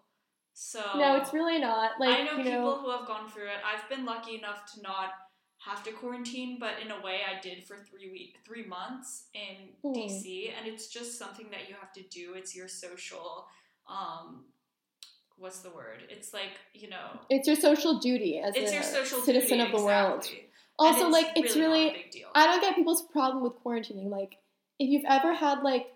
[0.53, 1.99] So no, it's really not.
[1.99, 3.57] Like I know people know, who have gone through it.
[3.65, 5.09] I've been lucky enough to not
[5.57, 9.69] have to quarantine, but in a way, I did for three week, three months in
[9.81, 9.97] Hmm.
[9.97, 12.33] DC, and it's just something that you have to do.
[12.35, 13.47] It's your social,
[13.87, 14.45] um,
[15.43, 15.99] what's the word?
[16.09, 19.71] It's like you know, it's your social duty as it's a your social citizen duty,
[19.71, 20.25] of the world.
[20.79, 22.29] Also, And like it's really, not a big deal.
[22.33, 24.09] I don't get people's problem with quarantining.
[24.09, 24.37] Like,
[24.79, 25.93] if you've ever had like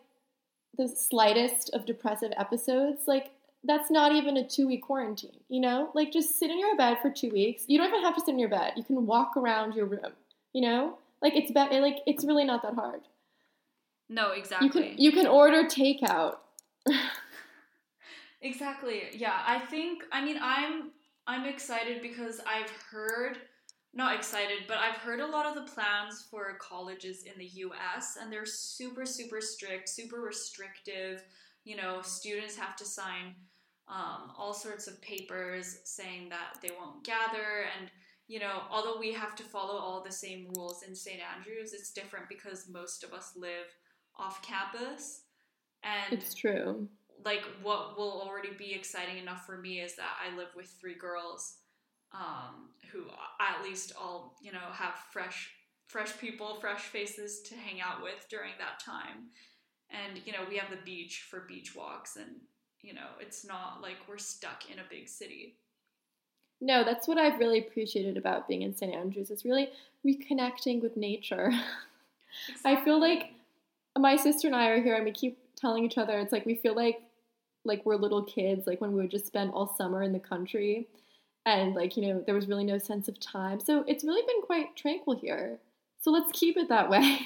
[0.77, 3.31] the slightest of depressive episodes, like
[3.63, 5.39] that's not even a two week quarantine.
[5.47, 7.63] You know, like just sit in your bed for two weeks.
[7.67, 8.73] You don't even have to sit in your bed.
[8.75, 10.11] You can walk around your room.
[10.51, 13.01] You know, like it's be- like it's really not that hard.
[14.09, 14.67] no, exactly.
[14.67, 16.35] You can you can order takeout.
[18.41, 19.03] Exactly.
[19.13, 20.91] Yeah, I think I mean I'm
[21.25, 23.39] I'm excited because I've heard
[23.93, 28.17] not excited, but I've heard a lot of the plans for colleges in the US
[28.21, 31.23] and they're super super strict, super restrictive.
[31.63, 33.35] You know, students have to sign
[33.87, 37.89] um, all sorts of papers saying that they won't gather and
[38.27, 41.21] you know, although we have to follow all the same rules in St.
[41.35, 43.73] Andrews, it's different because most of us live
[44.17, 45.21] off campus.
[45.83, 46.89] And It's true.
[47.27, 50.95] Like what will already be exciting enough for me is that I live with three
[50.95, 51.57] girls
[52.13, 53.03] um, who
[53.41, 55.51] at least all you know have fresh
[55.87, 59.27] fresh people, fresh faces to hang out with during that time.
[59.89, 62.37] And you know, we have the beach for beach walks and
[62.81, 65.55] you know, it's not like we're stuck in a big city.
[66.61, 68.95] No, that's what I've really appreciated about being in St.
[68.95, 69.31] Andrews.
[69.31, 69.69] It's really
[70.05, 71.51] reconnecting with nature.
[72.65, 73.33] I feel like
[73.97, 76.55] my sister and I are here and we keep telling each other it's like we
[76.55, 77.01] feel like
[77.65, 80.87] like we're little kids, like when we would just spend all summer in the country
[81.45, 83.59] and like, you know, there was really no sense of time.
[83.59, 85.59] So it's really been quite tranquil here.
[86.01, 87.19] So let's keep it that way.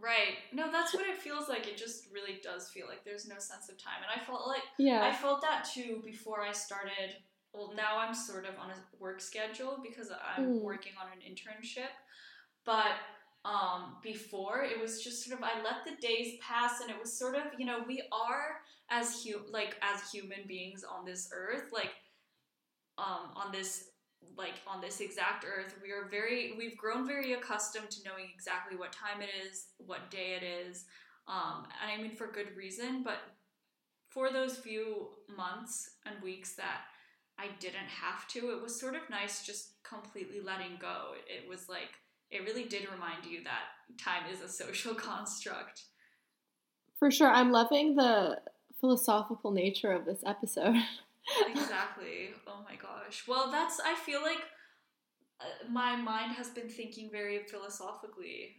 [0.00, 0.36] Right.
[0.52, 1.66] No, that's what it feels like.
[1.66, 4.02] It just really does feel like there's no sense of time.
[4.02, 5.02] And I felt like yeah.
[5.02, 7.16] I felt that too before I started.
[7.54, 10.60] Well, now I'm sort of on a work schedule because I'm Mm.
[10.60, 11.88] working on an internship.
[12.66, 12.96] But
[13.46, 17.12] um, before, it was just sort of I let the days pass, and it was
[17.16, 21.70] sort of you know we are as hu- like as human beings on this earth,
[21.72, 21.92] like
[22.98, 23.90] um, on this
[24.36, 25.74] like on this exact earth.
[25.82, 30.10] We are very we've grown very accustomed to knowing exactly what time it is, what
[30.10, 30.84] day it is.
[31.28, 33.18] Um, and I mean for good reason, but
[34.10, 36.82] for those few months and weeks that
[37.38, 41.12] I didn't have to, it was sort of nice just completely letting go.
[41.26, 41.90] It was like
[42.30, 45.84] it really did remind you that time is a social construct.
[46.98, 47.28] For sure.
[47.28, 48.38] I'm loving the
[48.84, 50.76] philosophical nature of this episode.
[51.50, 52.34] exactly.
[52.46, 53.24] Oh my gosh.
[53.26, 54.42] Well, that's, I feel like
[55.40, 58.56] uh, my mind has been thinking very philosophically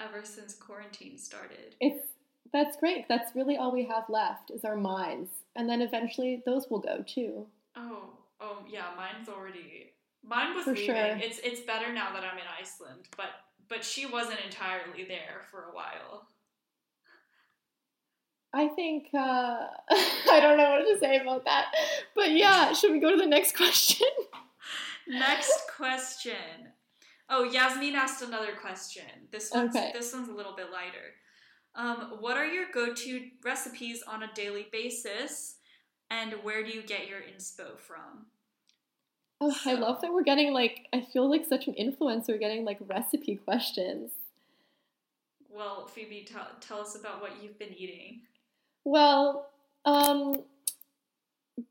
[0.00, 1.76] ever since quarantine started.
[1.80, 2.08] It's,
[2.52, 3.06] that's great.
[3.08, 5.30] That's really all we have left is our minds.
[5.54, 7.46] And then eventually those will go too.
[7.76, 9.92] Oh, oh yeah, mine's already
[10.24, 10.86] mine was For leaving.
[10.86, 11.16] sure.
[11.20, 13.28] It's it's better now that I'm in Iceland, but
[13.68, 16.26] but she wasn't entirely there for a while.
[18.52, 19.18] I think, uh,
[19.90, 21.66] I don't know what to say about that.
[22.14, 24.08] But yeah, should we go to the next question?
[25.06, 26.34] Next question.
[27.28, 29.04] Oh, Yasmin asked another question.
[29.30, 29.92] This one's Okay.
[29.94, 31.14] this one's a little bit lighter.
[31.76, 35.56] Um, what are your go-to recipes on a daily basis,
[36.10, 38.26] and where do you get your inspo from?
[39.40, 42.78] Oh, I love that we're getting like, I feel like such an influencer getting like
[42.86, 44.10] recipe questions.
[45.48, 48.22] Well, Phoebe, tell, tell us about what you've been eating.
[48.84, 49.48] Well,
[49.84, 50.42] um,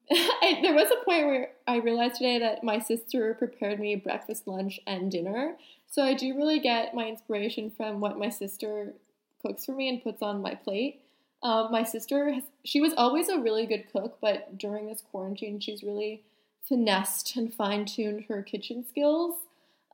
[0.12, 4.48] I, there was a point where I realized today that my sister prepared me breakfast,
[4.48, 5.56] lunch, and dinner.
[5.88, 8.94] So I do really get my inspiration from what my sister
[9.42, 11.02] cooks for me and puts on my plate.
[11.42, 15.60] Um, my sister, has, she was always a really good cook, but during this quarantine,
[15.60, 16.24] she's really
[16.68, 19.36] finessed and fine tuned her kitchen skills.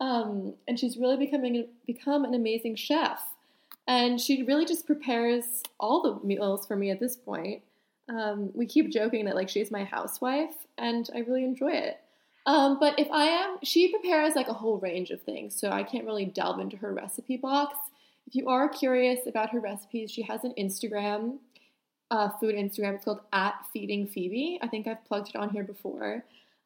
[0.01, 3.21] Um, and she's really becoming become an amazing chef.
[3.87, 7.61] And she really just prepares all the meals for me at this point.
[8.09, 11.99] Um, we keep joking that like she's my housewife, and I really enjoy it.
[12.45, 15.83] Um, but if I am, she prepares like a whole range of things, so I
[15.83, 17.77] can't really delve into her recipe box.
[18.27, 21.37] If you are curious about her recipes, she has an Instagram,
[22.11, 22.95] uh, food Instagram.
[22.95, 24.59] It's called at Feeding Phoebe.
[24.61, 26.23] I think I've plugged it on here before.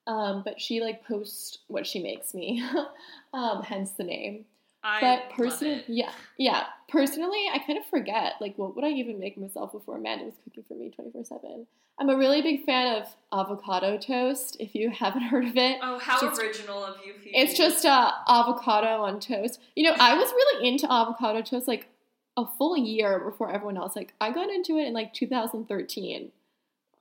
[0.07, 2.63] Um, but she like posts what she makes me,
[3.33, 4.45] um, hence the name
[4.83, 6.63] I but personally, yeah, yeah.
[6.87, 10.35] Personally, I kind of forget like what would I even make myself before Amanda was
[10.43, 11.67] cooking for me twenty four seven.
[11.99, 14.55] I'm a really big fan of avocado toast.
[14.59, 17.35] If you haven't heard of it, Oh, how Just- original of you, Phoebe.
[17.35, 19.59] it's just uh, avocado on toast.
[19.75, 21.87] You know, I was really into avocado toast like
[22.37, 23.97] a full year before everyone else.
[23.97, 26.31] Like I got into it in like 2013.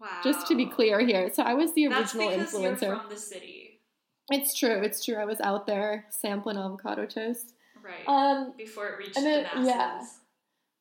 [0.01, 0.09] wow.
[0.25, 2.83] Just to be clear here, so I was the That's original because influencer.
[2.83, 3.81] you're from the city,
[4.31, 4.83] It's true.
[4.83, 5.15] It's true.
[5.15, 7.55] I was out there sampling avocado toast.
[7.89, 8.07] Right?
[8.07, 9.67] Um, Before it reached and the then- masses.
[9.67, 10.03] yeah.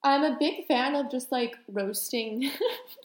[0.03, 2.51] I'm a big fan of just like roasting,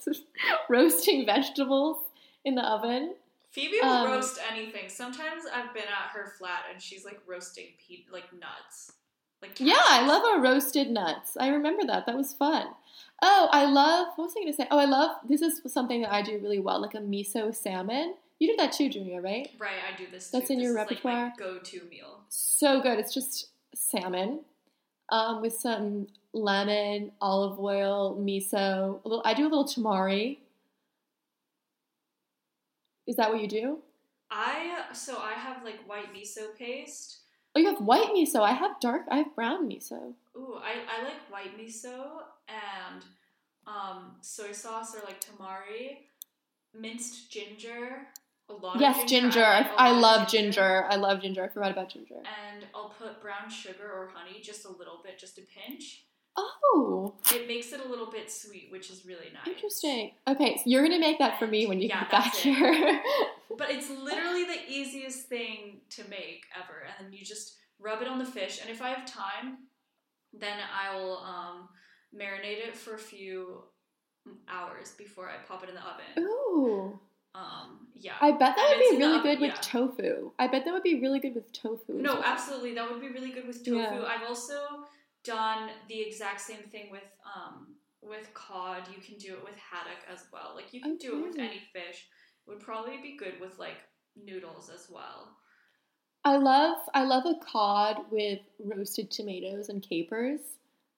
[0.69, 1.97] roasting vegetables
[2.45, 3.15] in the oven.
[3.51, 4.89] Phoebe will Um, roast anything.
[4.89, 8.93] Sometimes I've been at her flat and she's like roasting pe- like nuts.
[9.41, 11.37] Like Yeah, I love our roasted nuts.
[11.39, 12.07] I remember that.
[12.07, 12.67] That was fun.
[13.21, 14.09] Oh, I love.
[14.17, 14.67] What was I going to say?
[14.71, 15.17] Oh, I love.
[15.29, 18.15] This is something that I do really well, like a miso salmon.
[18.39, 19.49] You do that too, Junia, right?
[19.59, 20.31] Right, I do this.
[20.31, 20.55] That's too.
[20.55, 21.33] in This your is, like, my repertoire?
[21.55, 22.21] go-to meal.
[22.29, 22.99] So good.
[22.99, 24.41] It's just salmon,
[25.11, 29.01] um, with some lemon, olive oil, miso.
[29.05, 29.23] A little.
[29.25, 30.39] I do a little tamari.
[33.07, 33.79] Is that what you do?
[34.31, 37.19] I so I have like white miso paste.
[37.55, 38.41] Oh, you have white miso.
[38.41, 39.03] I have dark.
[39.11, 40.15] I have brown miso.
[40.37, 43.05] Ooh, I, I like white miso and
[43.67, 45.99] um, soy sauce or like tamari,
[46.75, 48.09] minced ginger,
[48.49, 49.45] a lot yes, of ginger.
[49.45, 50.87] I, I, like a I love ginger.
[50.89, 51.45] I love ginger.
[51.45, 52.17] I forgot about ginger.
[52.17, 56.05] And I'll put brown sugar or honey, just a little bit, just a pinch.
[56.37, 59.47] Oh, It makes it a little bit sweet, which is really nice.
[59.55, 60.13] interesting.
[60.27, 63.03] Okay, so you're gonna make that for me when you Yeah, get back here.
[63.59, 66.85] But it's literally the easiest thing to make ever.
[66.99, 68.61] And then you just rub it on the fish.
[68.63, 69.59] And if I have time,
[70.33, 71.69] then I will um,
[72.19, 73.65] marinate it for a few
[74.49, 76.19] hours before I pop it in the oven.
[76.19, 76.99] Ooh,
[77.35, 78.13] Um, yeah.
[78.21, 79.61] I bet that And would be really oven, good with yeah.
[79.63, 80.33] tofu.
[80.39, 81.95] I bet that would be really good with tofu.
[81.95, 82.23] No, well.
[82.25, 82.75] absolutely.
[82.75, 83.79] That would be really good with tofu.
[83.79, 84.05] Yeah.
[84.07, 84.85] I've also
[85.25, 88.83] done the exact same thing with um, with cod.
[88.95, 90.53] You can do it with haddock as well.
[90.55, 92.07] Like you can do it with any fish.
[92.47, 93.77] It would probably be good with like
[94.17, 95.37] noodles as well.
[96.25, 100.41] I love I love a cod with roasted tomatoes and capers.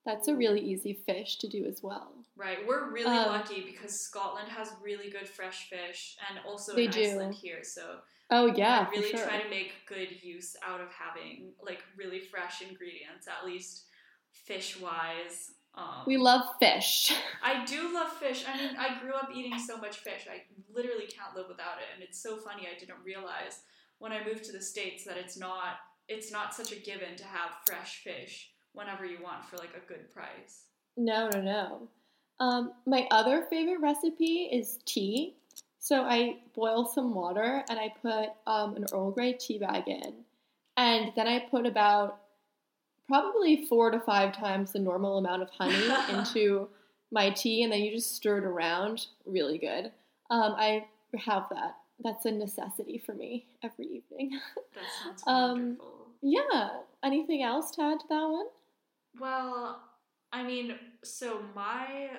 [0.05, 2.24] That's a really easy fish to do as well.
[2.37, 6.87] Right, we're really Um, lucky because Scotland has really good fresh fish, and also They
[6.87, 7.01] in do.
[7.03, 7.63] Iceland here.
[7.63, 9.25] So Oh yeah, really sure.
[9.25, 13.85] try to make good use out of having like really fresh ingredients, at least
[14.33, 15.53] fish wise.
[15.77, 17.13] Um, we love fish.
[17.43, 18.45] I do love fish.
[18.49, 20.27] I mean, I grew up eating so much fish.
[20.31, 22.67] I literally can't live without it, and it's so funny.
[22.67, 23.61] I didn't realize
[23.99, 25.77] when I moved to the states that it's not
[26.09, 29.87] it's not such a given to have fresh fish whenever you want for like a
[29.89, 30.65] good price.
[30.97, 31.89] No, no, no.
[32.41, 35.35] Um, my other favorite recipe is tea.
[35.79, 40.15] So I boil some water and I put um, an Earl Grey tea bag in,
[40.77, 42.21] and then I put about
[43.07, 46.69] probably four to five times the normal amount of honey into
[47.13, 49.07] my tea, and then you just stir it around.
[49.27, 49.93] Really good.
[50.31, 50.87] Um, I
[51.19, 51.77] have that.
[52.03, 54.41] That's a necessity for me every evening.
[54.75, 56.07] That sounds Um, wonderful.
[56.23, 56.69] yeah.
[57.05, 58.47] Anything else to add to that one?
[59.21, 59.81] Well,
[60.45, 62.11] I mean, so my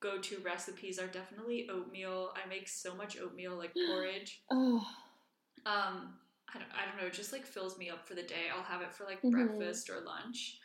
[0.00, 2.32] go-to recipes are definitely oatmeal.
[2.36, 4.42] I make so much oatmeal, like porridge.
[4.50, 4.86] Oh,
[5.64, 6.14] Um,
[6.54, 8.48] I don't, I don't know, it just like fills me up for the day.
[8.54, 9.30] I'll have it for like Mhm.
[9.32, 10.58] breakfast or lunch.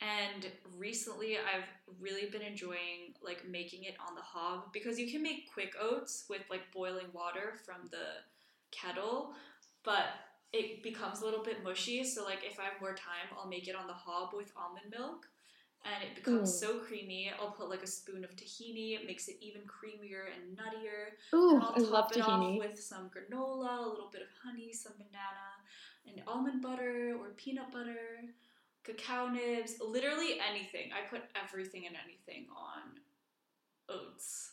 [0.00, 0.46] And
[0.76, 1.68] recently, I've
[2.00, 6.24] really been enjoying like making it on the hob because you can make quick oats
[6.28, 8.22] with like boiling water from the
[8.70, 9.34] kettle,
[9.84, 10.06] but
[10.52, 12.04] it becomes a little bit mushy.
[12.04, 14.86] So like if I have more time, I'll make it on the hob with almond
[14.90, 15.26] milk,
[15.84, 17.30] and it becomes so creamy.
[17.40, 18.94] I'll put like a spoon of tahini.
[18.98, 21.14] It makes it even creamier and nuttier.
[21.34, 22.58] Ooh, And I'll I love top it off tahini.
[22.58, 25.48] with some granola, a little bit of honey, some banana,
[26.06, 28.24] and almond butter or peanut butter,
[28.84, 30.90] cacao nibs, literally anything.
[30.92, 32.98] I put everything and anything on
[33.88, 34.52] oats.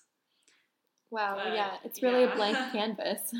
[1.12, 3.34] Wow, But, yeah, it's really a blank canvas.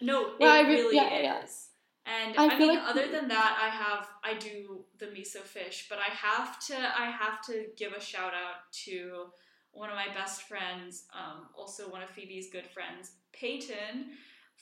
[0.00, 1.42] No, it Well, I re- really yeah, yeah.
[1.44, 1.68] is.
[2.06, 5.86] And I I, mean, like- other than that, I have I do the miso fish,
[5.88, 9.26] but I have to I have to give a shout out to
[9.72, 14.12] one of my best friends, um, also one of Phoebe's good friends, Peyton,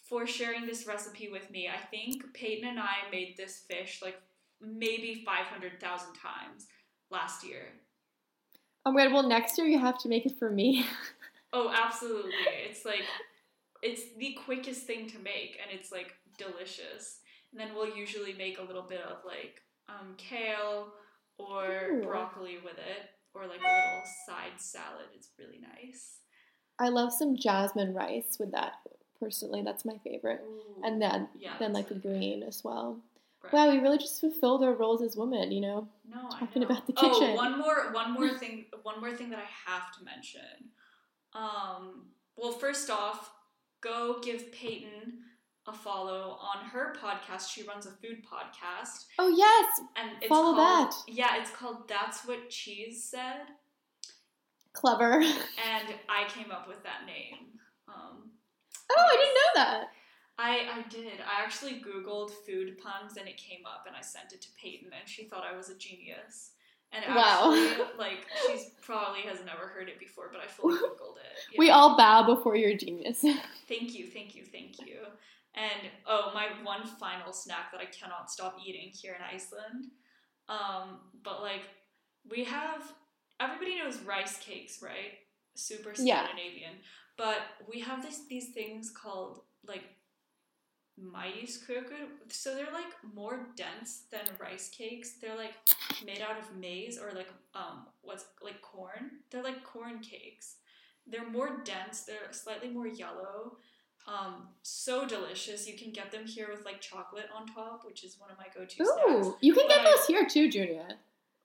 [0.09, 1.69] for sharing this recipe with me.
[1.69, 4.21] I think Peyton and I made this fish like
[4.61, 6.67] maybe five hundred thousand times
[7.11, 7.65] last year.
[8.87, 10.87] oh my god, well, next year you have to make it for me.
[11.55, 12.33] Oh, absolutely.
[12.67, 13.03] It's like
[13.83, 17.19] it's the quickest thing to make and it's like delicious.
[17.53, 20.89] And then we'll usually make a little bit of like um, kale
[21.39, 22.03] or Ooh.
[22.03, 25.07] broccoli with it or like a little side salad.
[25.15, 26.19] It's really nice.
[26.79, 28.75] I love some jasmine rice with that.
[29.21, 30.41] Personally, that's my favorite.
[30.45, 30.83] Ooh.
[30.85, 32.99] And then, yeah, then like a really green as well.
[33.43, 33.53] Right.
[33.53, 35.89] Wow, we really just fulfilled our roles as women, you know.
[36.09, 36.69] no, talking know.
[36.69, 37.35] about the Oh, kitchen.
[37.37, 40.41] one more one more thing one more thing that I have to mention.
[41.35, 42.07] Um
[42.37, 43.31] well first off,
[43.81, 45.19] go give Peyton
[45.67, 47.49] a follow on her podcast.
[47.51, 49.07] She runs a food podcast.
[49.19, 50.95] Oh yes, And it's Follow called, that.
[51.07, 53.43] Yeah, it's called That's What Cheese Said.
[54.73, 55.13] clever.
[55.21, 57.47] And I came up with that name.
[57.89, 58.31] Um,
[58.95, 59.89] Oh, I didn't know that.
[60.39, 61.21] I, I did.
[61.21, 64.89] I actually Googled food puns and it came up and I sent it to Peyton
[64.99, 66.51] and she thought I was a genius.
[66.93, 67.51] And Wow.
[67.99, 71.57] like, she's probably has never heard it before, but I fully Googled it.
[71.59, 71.75] We Yeah.
[71.75, 73.21] all bow before your genius.
[73.69, 74.99] Thank you, thank you, thank you.
[75.55, 79.87] And oh, my one final snack that I cannot stop eating here in Iceland.
[80.49, 81.63] Um, but like
[82.31, 82.93] we have
[83.41, 85.19] everybody knows rice cakes, right?
[85.55, 86.25] Super Yeah.
[86.25, 86.75] Scandinavian.
[87.17, 87.41] But
[87.71, 89.85] we have this these things called like
[91.01, 92.09] maískökur.
[92.29, 95.15] So they're like more dense than rice cakes.
[95.21, 95.55] They're like
[96.05, 99.11] made out of maize or like um what's like corn.
[99.31, 100.57] They're like corn cakes.
[101.07, 102.05] They're more dense.
[102.05, 103.57] They're slightly more yellow.
[104.07, 105.69] Um, so delicious.
[105.69, 108.47] You can get them here with like chocolate on top, which is one of my
[108.55, 109.27] go-to snacks.
[109.27, 110.97] Ooh, you can get But I- those here too, Junia.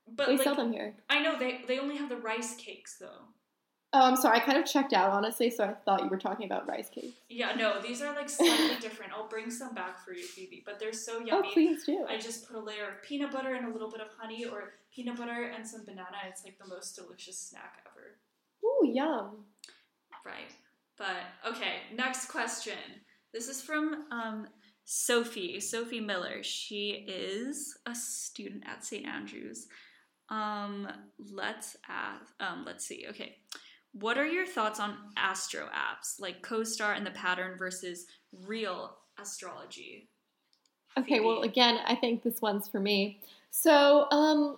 [0.10, 0.96] But They like, sell them here.
[1.10, 3.26] I know they they only have the rice cakes though.
[3.94, 4.38] Oh, I'm sorry.
[4.38, 7.16] I kind of checked out honestly, so I thought you were talking about rice cakes.
[7.30, 9.12] Yeah, no, these are like slightly different.
[9.14, 10.64] I'll bring some back for you, Phoebe.
[10.66, 11.32] But they're so yummy.
[11.32, 11.54] Oh, yummy.
[11.54, 12.06] please do.
[12.10, 14.74] I just put a layer of peanut butter and a little bit of honey, or
[14.94, 16.18] peanut butter and some banana.
[16.30, 18.18] It's like the most delicious snack ever.
[18.66, 19.46] Ooh, yum.
[20.26, 20.52] Right.
[20.98, 21.18] But
[21.48, 22.78] okay, next question.
[23.34, 24.48] This is from um,
[24.86, 26.42] Sophie, Sophie Miller.
[26.42, 29.06] She is a student at St.
[29.06, 29.68] Andrews.
[30.30, 30.88] Um,
[31.32, 33.06] let's ask, um, let's see.
[33.10, 33.38] Okay.
[33.94, 38.06] What are your thoughts on astro apps like CoStar and the pattern versus
[38.46, 40.10] real astrology?
[40.98, 43.22] Okay, well, again, I think this one's for me.
[43.52, 44.58] So, um,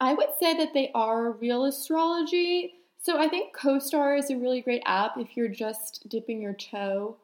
[0.00, 2.73] I would say that they are real astrology.
[3.04, 7.16] So, I think CoStar is a really great app if you're just dipping your toe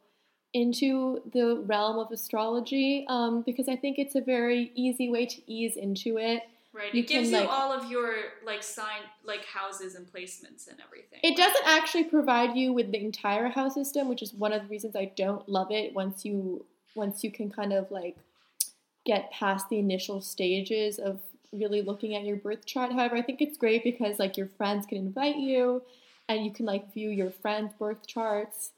[0.53, 5.51] into the realm of astrology, um, because I think it's a very easy way to
[5.51, 6.43] ease into it.
[6.75, 6.93] Right.
[6.95, 8.15] You it gives can, you like- all of your
[8.45, 11.21] like sign like houses and placements and everything.
[11.23, 14.69] It doesn't actually provide you with the entire house system, which is one of the
[14.69, 15.95] reasons I don't love it.
[15.95, 18.19] Once you once you can kind of like
[19.07, 21.21] get past the initial stages of
[21.53, 22.93] really looking at your birth chart.
[22.93, 25.83] However, I think it's great because like your friends can invite you
[26.29, 28.71] and you can like view your friends' birth charts.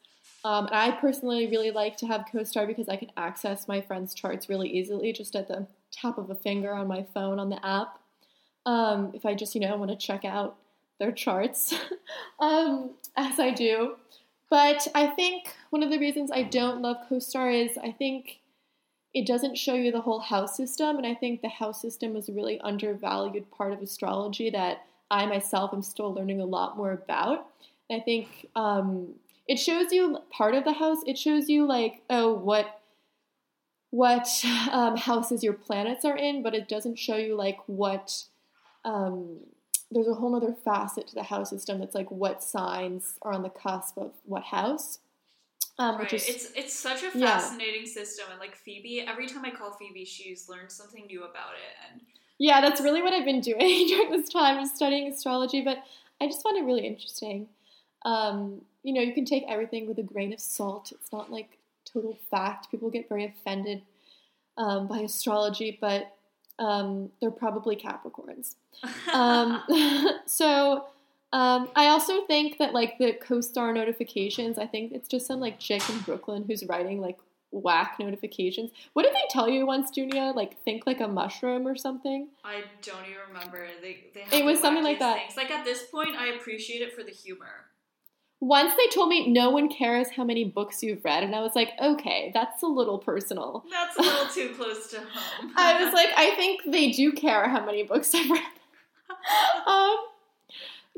[0.44, 4.14] Um, and I personally really like to have CoStar because I can access my friends'
[4.14, 7.64] charts really easily just at the tap of a finger on my phone on the
[7.64, 7.98] app.
[8.64, 10.56] Um, if I just, you know, want to check out
[10.98, 11.74] their charts,
[12.40, 13.96] um, as I do.
[14.50, 18.40] But I think one of the reasons I don't love CoStar is I think
[19.14, 20.96] it doesn't show you the whole house system.
[20.96, 25.26] And I think the house system is a really undervalued part of astrology that I
[25.26, 27.46] myself am still learning a lot more about.
[27.90, 29.14] And I think um,
[29.46, 30.98] it shows you part of the house.
[31.06, 32.80] It shows you like oh what
[33.90, 34.26] what
[34.70, 38.24] um, houses your planets are in, but it doesn't show you like what.
[38.84, 39.40] Um,
[39.94, 43.42] there's a whole other facet to the house system that's like what signs are on
[43.42, 45.00] the cusp of what house.
[45.78, 46.12] Um, right.
[46.12, 47.92] Is, it's it's such a fascinating yeah.
[47.92, 51.92] system, and like Phoebe, every time I call Phoebe, she's learned something new about it,
[51.92, 52.02] and
[52.38, 53.58] yeah, that's really what I've been doing
[53.88, 55.62] during this time, is studying astrology.
[55.62, 55.82] But
[56.20, 57.48] I just find it really interesting.
[58.04, 60.92] Um, you know, you can take everything with a grain of salt.
[60.92, 62.70] It's not like total fact.
[62.70, 63.82] People get very offended
[64.56, 66.14] um, by astrology, but
[66.58, 68.54] um, they're probably Capricorns.
[69.12, 69.62] Um,
[70.26, 70.86] so
[71.32, 75.58] um, I also think that like the co-star notifications, I think it's just some like
[75.58, 77.18] chick in Brooklyn who's writing like
[77.52, 78.70] whack notifications.
[78.92, 80.32] What did they tell you once, Junia?
[80.34, 82.28] Like think like a mushroom or something?
[82.44, 83.66] I don't even remember.
[83.80, 85.18] They, they it was something like that.
[85.18, 85.36] Things.
[85.36, 87.66] Like at this point, I appreciate it for the humor.
[88.40, 91.52] Once they told me no one cares how many books you've read, and I was
[91.54, 93.64] like, okay, that's a little personal.
[93.70, 95.52] That's a little too close to home.
[95.56, 98.42] I was like, I think they do care how many books I've read.
[99.66, 99.96] um,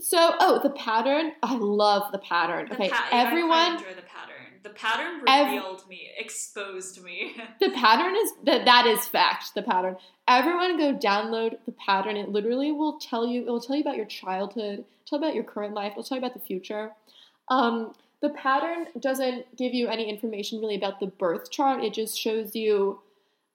[0.00, 1.32] so, oh, the pattern.
[1.42, 2.68] I love the pattern.
[2.68, 3.52] The okay, pa- everyone.
[3.52, 4.34] I enjoy the pattern.
[4.62, 7.36] The pattern revealed ev- me, exposed me.
[7.60, 9.54] the pattern is that that is fact.
[9.54, 9.96] The pattern.
[10.26, 12.16] Everyone go download the pattern.
[12.16, 13.42] It literally will tell you.
[13.42, 14.84] It will tell you about your childhood.
[15.06, 15.92] Tell about your current life.
[15.92, 16.92] It'll tell you about the future.
[17.48, 21.84] Um, the pattern doesn't give you any information really about the birth chart.
[21.84, 23.00] It just shows you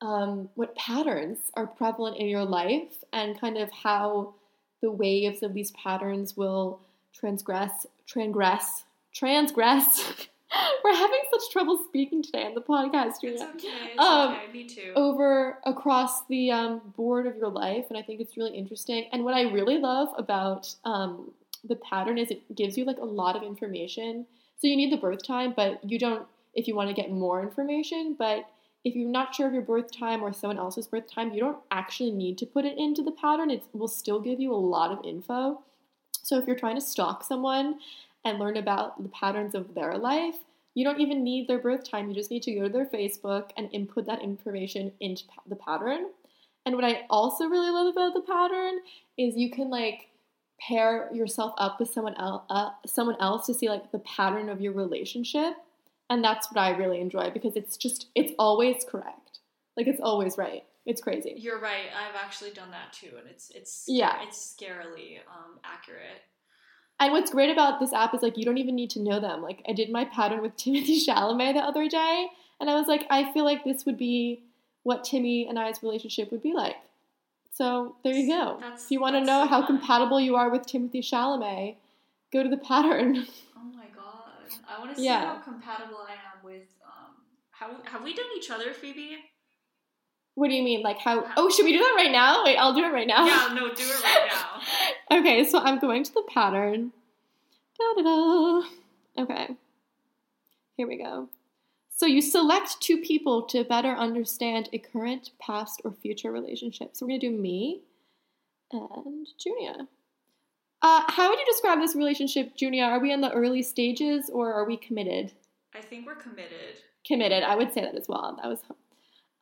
[0.01, 4.35] um, what patterns are prevalent in your life and kind of how
[4.82, 6.80] the waves of these patterns will
[7.13, 10.27] transgress, transgress, transgress.
[10.84, 13.15] We're having such trouble speaking today on the podcast.
[13.21, 13.67] It's okay.
[13.91, 14.51] It's um, okay.
[14.51, 14.93] Me too.
[14.95, 19.05] Over across the um, board of your life, and I think it's really interesting.
[19.11, 21.32] And what I really love about um,
[21.63, 24.25] the pattern is it gives you like a lot of information.
[24.57, 26.25] So you need the birth time, but you don't
[26.55, 28.15] if you want to get more information.
[28.17, 28.49] But
[28.84, 31.59] if you're not sure of your birth time or someone else's birth time, you don't
[31.71, 33.51] actually need to put it into the pattern.
[33.51, 35.61] It will still give you a lot of info.
[36.23, 37.80] So if you're trying to stalk someone
[38.23, 40.36] and learn about the patterns of their life,
[40.75, 42.07] you don't even need their birth time.
[42.07, 46.07] You just need to go to their Facebook and input that information into the pattern.
[46.65, 48.80] And what I also really love about the pattern
[49.17, 50.09] is you can like
[50.59, 54.61] pair yourself up with someone else, uh, someone else to see like the pattern of
[54.61, 55.55] your relationship,
[56.10, 59.39] and that's what I really enjoy because it's just it's always correct,
[59.78, 60.64] like it's always right.
[60.86, 61.36] It's crazy.
[61.38, 61.86] You're right.
[61.95, 66.24] I've actually done that too, and it's it's yeah, it's scarily um, accurate.
[66.99, 69.41] And what's great about this app is like you don't even need to know them.
[69.41, 72.28] Like I did my pattern with Timothy Chalamet the other day,
[72.60, 74.43] and I was like, I feel like this would be
[74.84, 76.76] what Timmy and I's relationship would be like.
[77.53, 78.57] So there you go.
[78.62, 79.78] That's, if you want to know so how fun.
[79.78, 81.76] compatible you are with Timothy Chalamet,
[82.32, 83.28] go to the pattern.
[83.57, 83.78] Oh
[84.67, 85.25] I want to see yeah.
[85.25, 86.67] how compatible I am with.
[86.85, 87.15] Um,
[87.51, 89.17] how have we done each other, Phoebe?
[90.35, 90.81] What do you mean?
[90.81, 91.25] Like how?
[91.35, 92.43] Oh, should we do that right now?
[92.45, 93.25] Wait, I'll do it right now.
[93.25, 95.19] Yeah, no, do it right now.
[95.19, 96.91] okay, so I'm going to the pattern.
[97.77, 98.61] Da da da.
[99.23, 99.55] Okay.
[100.77, 101.27] Here we go.
[101.95, 106.91] So you select two people to better understand a current, past, or future relationship.
[106.93, 107.81] So we're going to do me
[108.71, 109.89] and Junia.
[110.82, 112.84] Uh, how would you describe this relationship, Junia?
[112.84, 115.34] Are we in the early stages or are we committed?
[115.75, 116.82] I think we're committed.
[117.05, 117.43] Committed.
[117.43, 118.38] I would say that as well.
[118.41, 118.59] That was.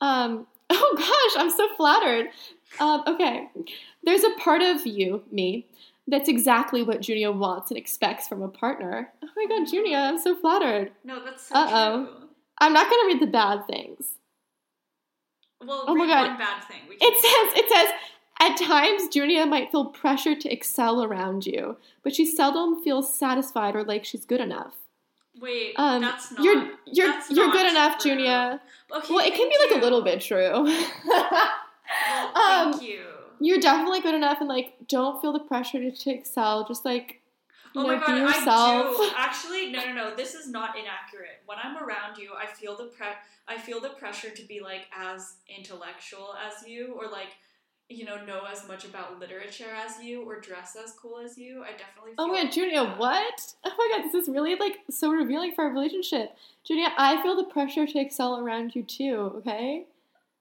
[0.01, 2.27] Um, oh gosh, I'm so flattered.
[2.79, 3.49] Um, okay,
[4.03, 5.67] there's a part of you, me,
[6.07, 9.11] that's exactly what Junia wants and expects from a partner.
[9.23, 10.91] Oh my god, Junia, I'm so flattered.
[11.03, 12.05] No, that's so Uh-oh.
[12.05, 12.27] true.
[12.59, 14.05] I'm not going to read the bad things.
[15.63, 16.37] Well, oh my God.
[16.37, 16.81] bad thing.
[16.89, 17.89] it says, it says,
[18.39, 23.75] at times, Junia might feel pressure to excel around you, but she seldom feels satisfied
[23.75, 24.75] or like she's good enough.
[25.39, 26.43] Wait, um, that's not.
[26.43, 28.11] You're you're you're good enough, true.
[28.11, 28.61] Junia.
[28.95, 29.81] Okay, well, it can be like you.
[29.81, 30.63] a little bit true.
[30.63, 30.65] well,
[32.33, 33.01] thank um, you.
[33.39, 36.67] You're definitely good enough, and like, don't feel the pressure to, to excel.
[36.67, 37.21] Just like
[37.75, 39.11] oh know, my god, I do.
[39.17, 40.15] Actually, no, no, no.
[40.15, 41.41] This is not inaccurate.
[41.45, 43.07] When I'm around you, I feel the pre-
[43.47, 47.29] I feel the pressure to be like as intellectual as you, or like
[47.89, 51.63] you know, know as much about literature as you or dress as cool as you.
[51.63, 52.11] I definitely.
[52.11, 53.53] Feel Oh my god, Junia, what?
[53.63, 56.35] Oh my god, this is really like so revealing for our relationship.
[56.67, 59.85] Junia, I feel the pressure to excel around you too, okay?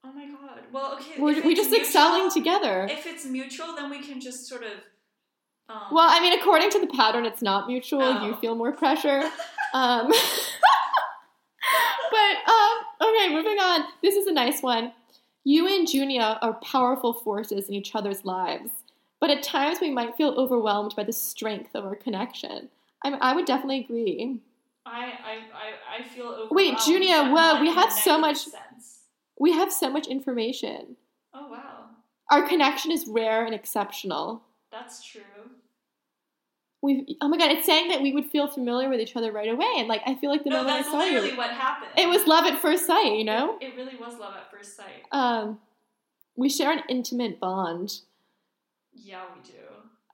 [0.03, 0.59] Oh my god.
[0.71, 1.21] Well, okay.
[1.21, 2.87] We're we just excelling together.
[2.89, 4.71] If it's mutual, then we can just sort of.
[5.69, 8.01] Um, Well, I mean, according to the pattern, it's not mutual.
[8.01, 8.25] Oh.
[8.25, 9.23] You feel more pressure.
[9.73, 10.15] Um, but
[12.47, 13.83] um, okay, moving on.
[14.01, 14.93] This is a nice one.
[15.47, 18.69] You and Junia are powerful forces in each other's lives,
[19.21, 22.67] but at times we might feel overwhelmed by the strength of our connection.
[23.01, 24.41] I, I would definitely agree.
[24.85, 26.51] I, I, I, I feel overwhelmed.
[26.51, 29.03] Wait, Junia, whoa, we have so much- Sense.
[29.39, 30.97] We have so much information.
[31.33, 31.91] Oh wow,
[32.29, 34.41] Our connection is rare and exceptional.
[34.69, 35.21] that's true.
[36.87, 39.49] We oh my god, it's saying that we would feel familiar with each other right
[39.49, 41.91] away, and like I feel like the no, moment I saw literally you, what happened.
[41.97, 43.11] it was love at first sight.
[43.17, 43.57] You know.
[43.59, 45.03] It, it really was love at first sight.
[45.11, 45.59] Um,
[46.37, 47.99] we share an intimate bond.
[48.93, 49.57] Yeah, we do.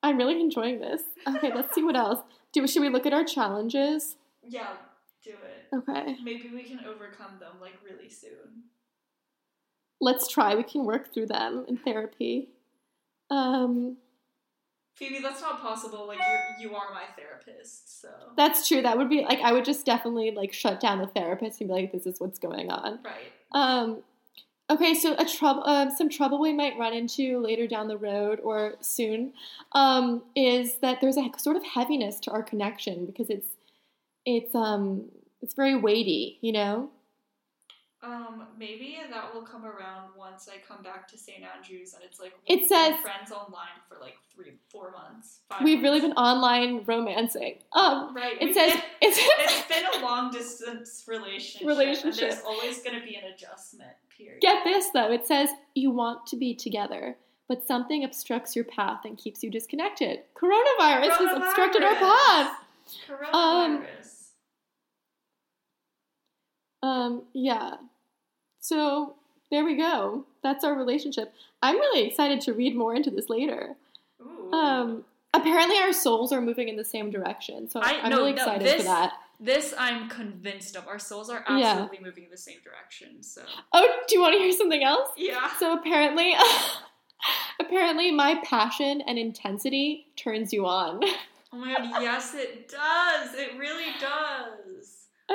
[0.01, 1.01] I'm really enjoying this.
[1.27, 2.19] Okay, let's see what else.
[2.51, 4.15] Do should we look at our challenges?
[4.47, 4.67] Yeah,
[5.23, 5.75] do it.
[5.75, 8.63] Okay, Maybe we can overcome them like really soon.
[10.01, 10.55] let's try.
[10.55, 12.49] We can work through them in therapy.
[13.29, 13.97] Um,
[14.95, 16.07] Phoebe, that's not possible.
[16.07, 18.81] Like you, you are my therapist, so that's true.
[18.81, 21.73] That would be like I would just definitely like shut down the therapist and be
[21.73, 23.31] like, "This is what's going on." right.
[23.53, 24.03] Um,
[24.69, 28.39] okay, so a trouble, um, some trouble we might run into later down the road
[28.43, 29.33] or soon,
[29.73, 33.49] um, is that there's a sort of heaviness to our connection because it's,
[34.25, 35.05] it's, um,
[35.41, 36.89] it's very weighty, you know.
[38.03, 41.41] Um, maybe that will come around once I come back to St.
[41.41, 45.39] Andrews, and it's like It says- friends online for like three, four months.
[45.47, 47.59] Five We've really been online romancing.
[47.71, 48.35] Um, right.
[48.41, 49.17] it says been- it's.
[49.21, 51.65] it's been a long distance relationship.
[51.65, 52.23] Relationship.
[52.23, 54.41] And there's always going to be an adjustment period.
[54.41, 57.15] Get this though, it says you want to be together,
[57.47, 60.19] but something obstructs your path and keeps you disconnected.
[60.35, 62.57] Coronavirus, has obstructed our path.
[63.07, 64.19] Coronavirus.
[66.81, 67.75] Um, yeah.
[68.73, 69.15] So
[69.51, 70.23] there we go.
[70.41, 71.33] That's our relationship.
[71.61, 73.75] I'm really excited to read more into this later.
[74.53, 75.03] Um,
[75.33, 78.37] apparently our souls are moving in the same direction, so I- I'm no, really no,
[78.41, 79.13] excited this- for that.
[79.39, 80.87] this I'm convinced of.
[80.87, 81.71] Our souls are Yeah.
[81.71, 83.21] absolutely moving in the same direction.
[83.21, 83.41] So
[83.73, 85.09] Oh, do you want to hear something else?
[85.17, 85.51] yeah.
[85.57, 86.33] So apparently,
[87.59, 91.01] apparently my passion and intensity turns you on.
[91.51, 93.33] Oh my god, yes, it does.
[93.35, 94.62] It really does.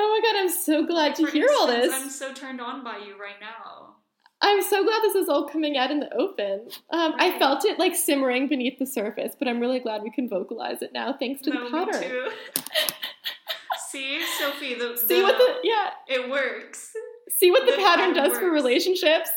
[0.01, 1.93] Oh my god, I'm so glad to For hear all this.
[1.93, 3.97] I'm so turned on by you right now.
[4.41, 6.69] I'm so glad this is all coming out in the open.
[6.91, 10.29] Um, I felt it like simmering beneath the surface, but I'm really glad we can
[10.29, 12.03] vocalize it now, thanks to no, the me pattern.
[12.09, 12.29] too.
[13.91, 16.93] See, Sophie, the, See what the yeah, it works.
[17.37, 19.31] see what the, The pattern pattern does for relationships.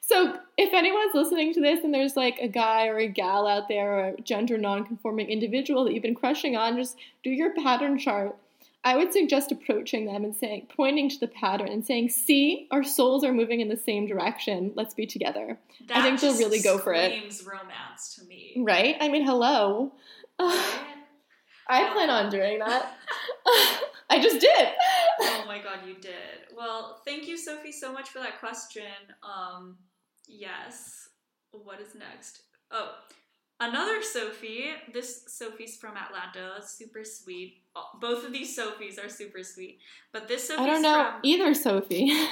[0.00, 3.68] So if anyone's listening to this and there's like a guy or a gal out
[3.68, 7.98] there or a gender non-conforming individual that you've been crushing on, just do your pattern
[7.98, 8.36] chart.
[8.86, 12.84] I would suggest approaching them and saying, pointing to the pattern and saying, "See, our
[12.84, 14.72] souls are moving in the same direction.
[14.76, 15.58] Let's be together."
[15.88, 17.12] That I think they'll really go for it.
[17.12, 18.54] Screams romance to me.
[18.58, 18.96] Right?
[19.00, 19.92] I mean, hello.
[20.38, 20.78] Right?
[21.68, 22.96] I plan on doing that.
[24.08, 24.68] I just did.
[25.20, 26.54] oh my god, you did.
[26.56, 28.84] Well, thank you, Sophie, so much for that question.
[29.20, 29.78] Um,
[30.28, 31.08] yes.
[31.50, 32.42] What is next?
[32.70, 32.92] Oh,
[33.60, 34.66] another Sophie.
[34.92, 36.62] This Sophie's from Atlanta.
[36.66, 37.62] Super sweet.
[38.00, 39.78] Both of these Sophies are super sweet.
[40.12, 42.12] But this Sophie's I don't know from either, Sophie.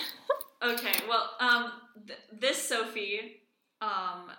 [0.63, 1.73] Okay, well, um,
[2.07, 3.43] th- this Sophie,
[3.83, 4.31] um,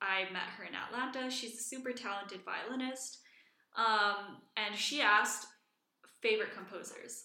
[0.00, 1.30] I met her in Atlanta.
[1.30, 3.18] She's a super talented violinist,
[3.76, 5.46] um, and she asked
[6.22, 7.24] favorite composers.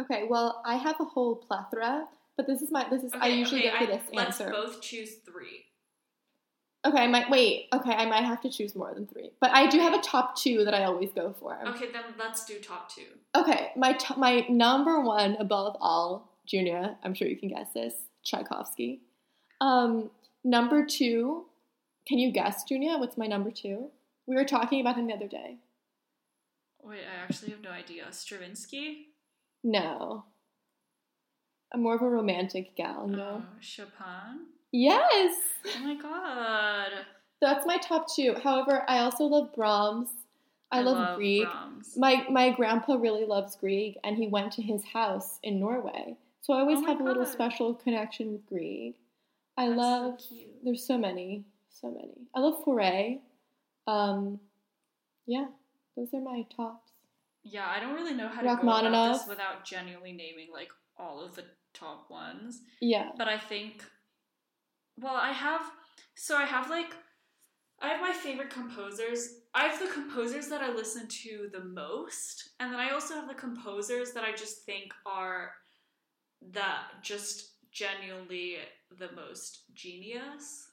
[0.00, 2.06] okay, well, I have a whole plethora,
[2.38, 4.50] but this is my this is I usually okay, go for I- this let's answer.
[4.52, 5.64] both choose three.
[6.84, 7.68] Okay, I might wait.
[7.72, 10.36] Okay, I might have to choose more than three, but I do have a top
[10.36, 11.56] two that I always go for.
[11.68, 13.06] Okay, then let's do top two.
[13.36, 16.98] Okay, my to- my number one above all, Junia.
[17.04, 17.94] I'm sure you can guess this.
[18.24, 19.02] Tchaikovsky.
[19.60, 20.10] Um,
[20.44, 21.46] number two.
[22.04, 22.98] Can you guess, Junia?
[22.98, 23.90] What's my number two?
[24.26, 25.58] We were talking about him the other day.
[26.82, 28.06] Wait, I actually have no idea.
[28.10, 29.10] Stravinsky?
[29.62, 30.24] No.
[31.72, 33.44] I'm more of a romantic gal, you know?
[33.46, 34.46] Uh, Chopin?
[34.72, 35.36] Yes!
[35.76, 36.90] Oh my god.
[37.40, 38.34] That's my top two.
[38.42, 40.08] However, I also love Brahms.
[40.70, 41.44] I, love, Grieg.
[41.44, 41.94] Brahms.
[41.96, 46.16] My my grandpa really loves Grieg, and he went to his house in Norway.
[46.40, 48.94] So I always Oh have a little special connection with Grieg.
[49.56, 50.18] I That's so love.
[50.28, 50.64] cute.
[50.64, 52.26] there's so many, so many.
[52.34, 53.20] I love Fauré.
[53.86, 54.40] Um,
[55.26, 55.46] yeah,
[55.96, 56.92] those are my tops.
[57.44, 61.20] Yeah, I don't really know how to go about this without genuinely naming like all
[61.20, 61.44] of the
[61.74, 62.60] top ones.
[62.80, 63.10] Yeah.
[63.18, 63.84] But I think,
[65.02, 65.62] well, I have
[66.14, 66.94] So I have like
[67.80, 69.28] I have my favorite composers.
[69.54, 73.28] I have the composers that I listen to the most, and then I also have
[73.28, 75.50] the composers that I just think are
[76.52, 78.58] that just genuinely
[78.98, 80.68] the most genius.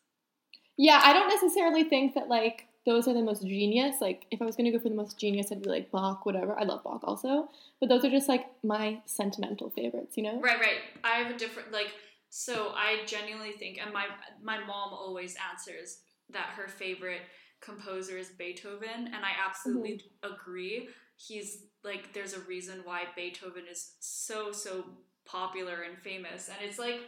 [0.78, 3.98] Yeah, I don't necessarily think that like those are the most genius.
[4.00, 6.58] Like if I was gonna go for the most genius, I'd be like Bach, whatever.
[6.60, 7.50] I love Bach also,
[7.80, 10.40] but those are just like my sentimental favorites, you know?
[10.40, 10.80] Right, right.
[11.04, 11.92] I have a different like.
[12.30, 14.06] So I genuinely think, and my
[14.42, 16.00] my mom always answers
[16.30, 17.22] that her favorite
[17.62, 20.34] composer is Beethoven, and I absolutely mm-hmm.
[20.34, 20.90] agree.
[21.18, 24.86] He's like, there's a reason why Beethoven is so so
[25.26, 27.02] popular and famous, and it's like,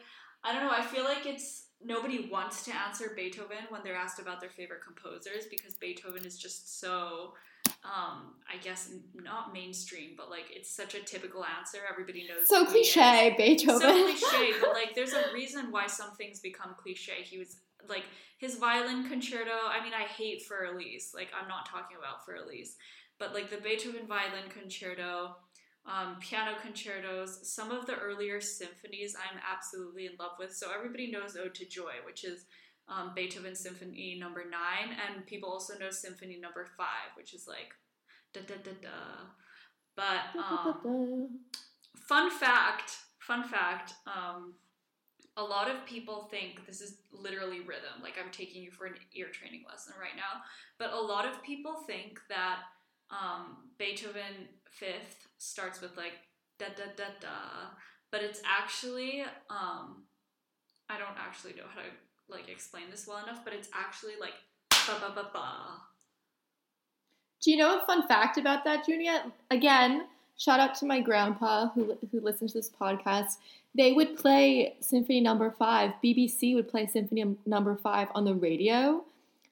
[0.43, 0.74] I don't know.
[0.76, 4.82] I feel like it's nobody wants to answer Beethoven when they're asked about their favorite
[4.84, 7.34] composers because Beethoven is just so
[7.84, 11.80] um, I guess not mainstream, but like it's such a typical answer.
[11.89, 12.47] Everybody knows.
[12.47, 13.34] So cliche.
[13.38, 13.82] Beethoven.
[13.82, 17.24] So cliche, but like there's a reason why some things become cliche.
[17.24, 17.57] He was
[17.89, 18.03] like
[18.38, 19.51] his violin concerto.
[19.68, 21.12] I mean, I hate Für Elise.
[21.16, 22.76] Like I'm not talking about Für Elise,
[23.20, 25.36] but like the Beethoven violin concerto,
[25.86, 30.55] um, piano concertos, some of the earlier symphonies, I'm absolutely in love with.
[30.55, 32.45] So everybody knows Ode to Joy, which is
[32.92, 37.74] um, Beethoven Symphony Number Nine, and people also know Symphony Number Five, which is like
[38.34, 38.89] da da da da.
[39.96, 41.39] But um,
[41.96, 43.94] fun fact, fun fact.
[44.06, 44.56] Um,
[45.38, 48.04] a lot of people think this is literally rhythm.
[48.04, 50.42] Like I'm taking you for an ear training lesson right now.
[50.78, 52.60] But a lot of people think that
[53.10, 56.14] um, Beethoven Fifth starts with like
[56.60, 57.72] da da da da,
[58.12, 60.04] but it's actually um,
[60.89, 61.88] I don't actually know how to
[62.32, 64.34] like explain this well enough, but it's actually like
[64.88, 65.47] ba ba ba ba.
[67.41, 69.32] Do you know a fun fact about that, Junia?
[69.49, 70.05] Again,
[70.38, 73.38] shout out to my grandpa who who listens to this podcast.
[73.75, 75.91] They would play Symphony Number Five.
[76.03, 79.03] BBC would play Symphony Number Five on the radio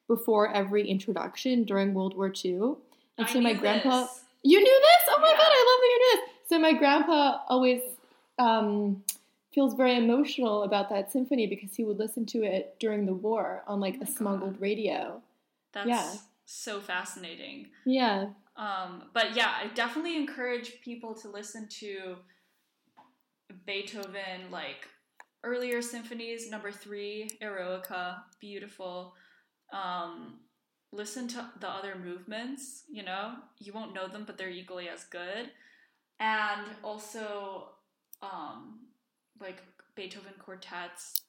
[0.08, 2.74] before every introduction during World War II.
[3.16, 4.20] And I so my grandpa, this.
[4.42, 5.02] you knew this?
[5.08, 5.36] Oh my Yeah.
[5.36, 6.48] god, I love that you knew this.
[6.48, 7.80] So my grandpa always
[8.38, 9.02] um,
[9.52, 13.62] feels very emotional about that symphony because he would listen to it during the war
[13.66, 14.60] on like Oh a smuggled God.
[14.60, 15.22] radio.
[15.72, 16.12] That's Yeah.
[16.44, 17.68] so fascinating.
[17.84, 18.30] Yeah.
[18.56, 22.16] Um, but yeah, I definitely encourage people to listen to
[23.66, 24.86] Beethoven, like
[25.44, 29.14] earlier symphonies, number three, Eroica, beautiful.
[29.72, 30.40] Um,
[30.92, 35.04] listen to the other movements, you know, you won't know them, but they're equally as
[35.04, 35.50] good.
[36.18, 37.70] And also,
[38.22, 38.80] um,
[39.40, 39.62] like
[39.94, 41.22] Beethoven quartets,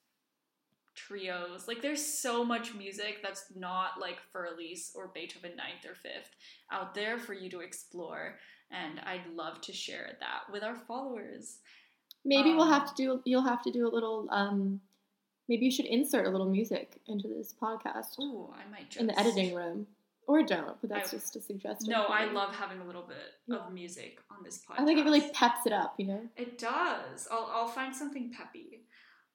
[0.96, 1.68] trios.
[1.68, 6.30] Like, there's so much music that's not like for Elise or Beethoven ninth or fifth
[6.72, 8.38] out there for you to explore.
[8.72, 11.60] And I'd love to share that with our followers.
[12.24, 13.22] Maybe we'll Um, have to do.
[13.26, 14.28] You'll have to do a little.
[14.32, 14.80] Um,
[15.48, 19.08] maybe you should insert a little music into this podcast Ooh, I might just in
[19.08, 19.88] the editing room,
[20.32, 20.80] or don't.
[20.82, 21.92] But that's I- just a suggestion.
[21.92, 23.18] No, I love having a little bit
[23.48, 23.58] Yeah.
[23.58, 24.80] of music on this podcast.
[24.82, 25.94] I think it really peps it up.
[25.98, 26.30] You know.
[26.36, 27.28] It does.
[27.32, 28.86] I'll, I'll find something peppy.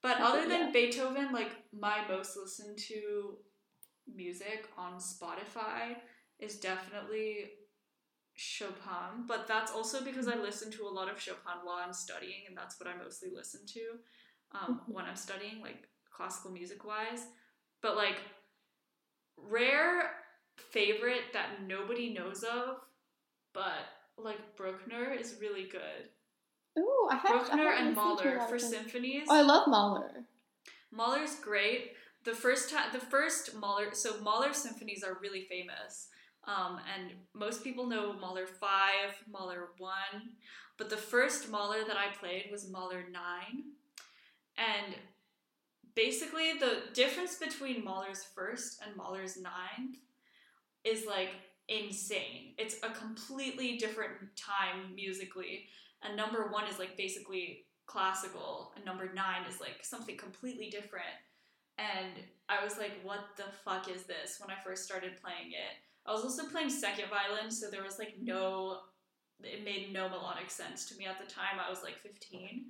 [0.01, 0.71] But other than yeah.
[0.71, 3.37] Beethoven, like my most listened to
[4.13, 5.95] music on Spotify
[6.39, 7.49] is definitely
[8.35, 9.25] Chopin.
[9.27, 12.55] But that's also because I listen to a lot of Chopin while I'm studying, and
[12.55, 13.81] that's what I mostly listen to
[14.57, 14.93] um, Mhm.
[14.93, 17.25] when I'm studying, like classical music wise.
[17.81, 18.19] But like
[19.37, 20.11] rare
[20.57, 22.77] favorite that nobody knows of,
[23.53, 23.85] but
[24.17, 26.09] like Bruckner is really good.
[26.77, 27.25] Ooh, I have.
[27.25, 29.27] I Bruckner haven't and listened to a Mahler for symphonies.
[29.29, 30.25] Oh, I love Mahler.
[30.91, 31.91] Mahler's great.
[32.23, 36.07] The first time, the first Mahler, so Mahler symphonies are really famous,
[36.45, 40.35] um, and most people know Mahler five, Mahler one,
[40.77, 43.63] but the first Mahler that I played was Mahler nine,
[44.57, 44.95] and
[45.95, 49.97] basically the difference between Mahler's first and Mahler's ninth
[50.87, 51.29] is like
[51.67, 52.53] insane.
[52.57, 55.65] It's a completely different time musically,
[56.03, 61.15] and number one is like basically classical, and number nine is like something completely different.
[61.77, 65.77] And I was like, what the fuck is this when I first started playing it?
[66.05, 68.79] I was also playing second violin, so there was like no,
[69.43, 71.59] it made no melodic sense to me at the time.
[71.65, 72.65] I was like 15.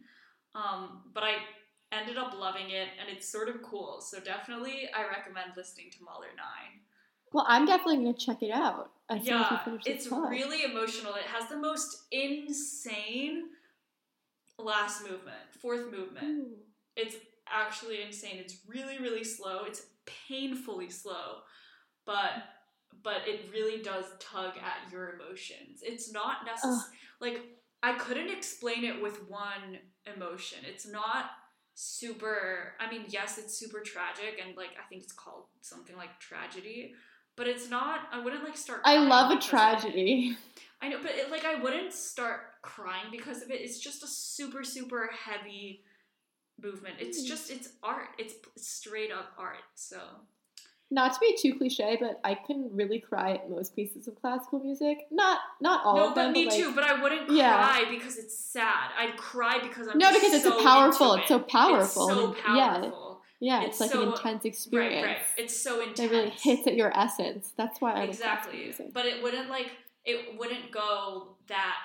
[0.55, 1.35] Um, but I
[1.91, 4.01] ended up loving it, and it's sort of cool.
[4.01, 6.81] So definitely, I recommend listening to Mahler 9.
[7.33, 10.31] Well, I'm definitely gonna check it out as soon as we Yeah, it's pod.
[10.31, 11.15] really emotional.
[11.15, 13.49] It has the most insane
[14.57, 16.25] last movement, fourth movement.
[16.25, 16.57] Ooh.
[16.95, 17.15] It's
[17.47, 18.37] actually insane.
[18.37, 19.63] It's really, really slow.
[19.65, 21.41] It's painfully slow,
[22.05, 22.31] but
[23.03, 25.81] but it really does tug at your emotions.
[25.83, 26.97] It's not necessary.
[27.19, 27.41] Like
[27.83, 29.79] I couldn't explain it with one
[30.15, 30.59] emotion.
[30.65, 31.25] It's not
[31.75, 36.19] super I mean, yes, it's super tragic and like I think it's called something like
[36.19, 36.95] tragedy,
[37.37, 39.41] but it's not I wouldn't like start I love a it.
[39.41, 40.35] tragedy.
[40.81, 43.61] I know, but it, like I wouldn't start crying because of it.
[43.61, 45.83] It's just a super super heavy
[46.61, 46.95] movement.
[46.99, 47.27] It's Mm.
[47.27, 48.09] just it's art.
[48.17, 49.63] It's straight up art.
[49.75, 49.99] So
[50.89, 54.59] Not to be too cliche, but I can really cry at most pieces of classical
[54.59, 54.99] music.
[55.11, 56.33] Not not all no, of but them.
[56.33, 56.73] me like- too.
[56.73, 57.55] But I wouldn't Yeah.
[57.57, 58.91] cry because it's sad.
[58.97, 61.13] I'd cry because I'm No, because it's so powerful.
[61.13, 62.07] into It's so powerful.
[62.09, 63.06] It's so it- yeah, powerful.
[63.39, 63.61] Yeah.
[63.61, 65.05] It's It's, like so- an intense experience.
[65.05, 65.25] Right, right.
[65.37, 65.99] It's so intense.
[65.99, 67.53] It really hits at your essence.
[67.57, 68.73] That's why I exactly.
[68.93, 69.71] But it wouldn't like
[70.05, 71.75] it wouldn't go that.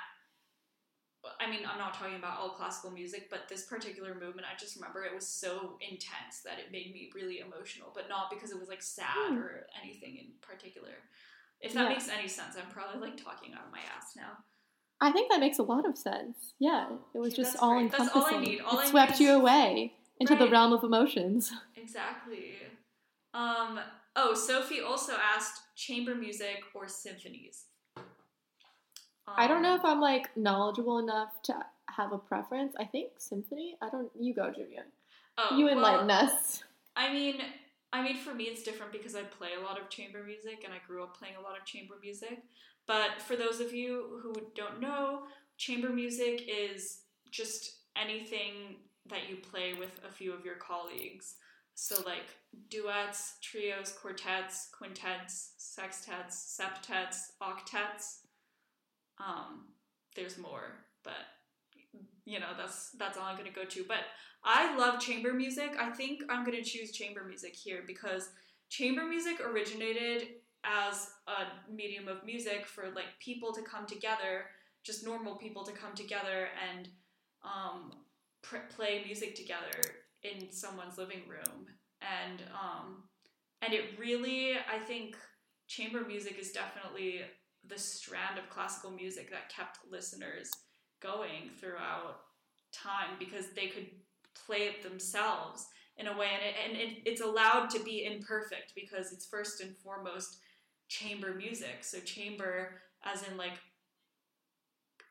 [1.41, 4.75] I mean, I'm not talking about all classical music, but this particular movement, I just
[4.75, 8.59] remember it was so intense that it made me really emotional, but not because it
[8.59, 9.39] was like sad Hmm.
[9.39, 10.91] or anything in particular.
[11.61, 11.89] If that Yeah.
[11.91, 14.39] makes any sense, I'm probably like talking out of my ass now.
[15.01, 16.55] I think that makes a lot of sense.
[16.59, 17.85] Yeah, it was Okay, just all great.
[17.93, 18.23] Encompassing.
[18.23, 18.61] all I need.
[18.61, 21.53] All I it need swept you away into the realm of emotions.
[21.77, 22.55] Exactly.
[23.35, 23.81] Um.
[24.15, 27.65] Oh, Sophie also asked chamber music or symphonies.
[29.27, 31.55] I don't know Um, if I'm like knowledgeable enough to
[31.89, 32.75] have a preference.
[32.79, 33.77] I think symphony.
[33.83, 34.11] I don't.
[34.19, 34.85] You go, Julia.
[35.39, 36.63] oh, you well, enlighten us.
[36.97, 37.37] I mean,
[37.93, 40.73] I mean, for me, it's different because I play a lot of chamber music and
[40.73, 42.43] I grew up playing a lot of chamber music.
[42.87, 45.23] But for those of you who don't know,
[45.57, 48.77] chamber music is just anything
[49.09, 51.35] that you play with a few of your colleagues.
[51.75, 52.29] So, like
[52.69, 58.19] duets, trios, quartets, quintets, sextets, septets, octets.
[59.19, 59.69] Um,
[60.15, 61.15] there's more, but
[62.25, 63.85] you know that's that's all I'm gonna go to.
[63.89, 64.05] But
[64.45, 65.73] I love chamber music.
[65.79, 68.29] I think I'm gonna choose chamber music here because
[68.69, 70.29] chamber music originated
[70.65, 74.47] as a medium of music for like people to come together,
[74.85, 76.89] just normal people to come together and
[77.45, 77.93] um,
[78.43, 79.81] pr- play music together
[80.23, 81.67] in someone's living room,
[82.01, 83.05] and um,
[83.63, 85.17] and it really, I think,
[85.69, 87.23] chamber music is definitely
[87.69, 90.51] the strand of classical music that kept listeners
[91.01, 92.21] going throughout
[92.73, 93.87] time because they could
[94.47, 95.67] play it themselves
[95.97, 96.29] in a way.
[96.33, 100.39] And, it, and it, it's allowed to be imperfect because it's first and foremost
[100.89, 101.83] chamber music.
[101.83, 103.59] So chamber as in like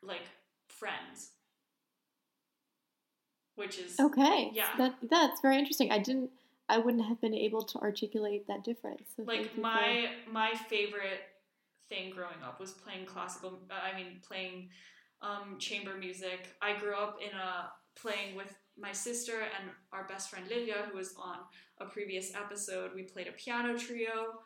[0.02, 0.26] like
[0.68, 1.30] friends
[3.56, 4.50] which is Okay.
[4.54, 4.68] Yeah.
[4.78, 5.90] That that's very interesting.
[5.90, 6.30] I didn't.
[6.68, 9.02] I wouldn't have been able to articulate that difference.
[9.16, 11.20] So like you for- my my favorite
[11.88, 14.68] thing growing up was playing classical uh, i mean playing
[15.20, 20.30] um, chamber music i grew up in a playing with my sister and our best
[20.30, 21.38] friend livia who was on
[21.80, 24.40] a previous episode we played a piano trio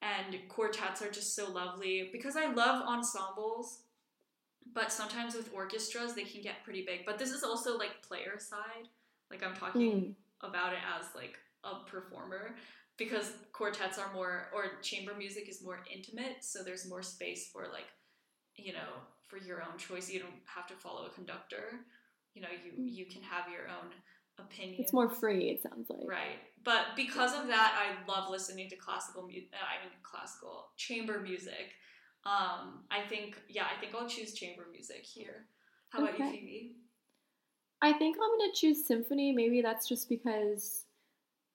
[0.00, 3.80] and quartets are just so lovely because i love ensembles
[4.74, 8.38] but sometimes with orchestras they can get pretty big but this is also like player
[8.38, 8.88] side
[9.30, 10.14] like i'm talking Mm.
[10.48, 12.54] about it as like a performer
[12.98, 17.62] because quartets are more or chamber music is more intimate so there's more space for
[17.72, 17.86] like
[18.56, 18.92] you know
[19.28, 21.80] for your own choice you don't have to follow a conductor
[22.34, 22.88] you know you Mm.
[22.98, 23.88] you can have your own
[24.38, 25.50] opinion It's more free.
[25.50, 26.08] It sounds like.
[26.08, 31.20] right but because of that i love listening to classical music i mean classical chamber
[31.20, 31.72] music
[32.24, 35.46] um i think yeah i think i'll choose chamber music here
[35.90, 36.72] how about you phoebe
[37.84, 39.32] I think I'm gonna choose symphony.
[39.32, 40.84] Maybe that's just because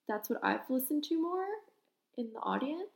[0.06, 1.46] that's what I've listened to more
[2.18, 2.90] in the audience.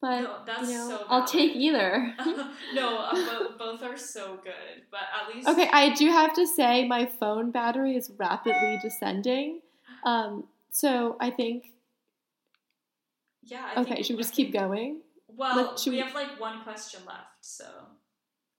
[0.00, 2.14] But No, that's you know, so I'll take either.
[2.74, 6.46] no uh, bo- both are so good but at least okay, I do have to
[6.46, 9.60] say my phone battery is rapidly descending.
[10.04, 11.72] Um, so I think
[13.42, 13.62] Yeah.
[13.76, 15.02] I okay, think- should we just keep going?
[15.40, 17.64] Well, Let- we we- have like one question left, so.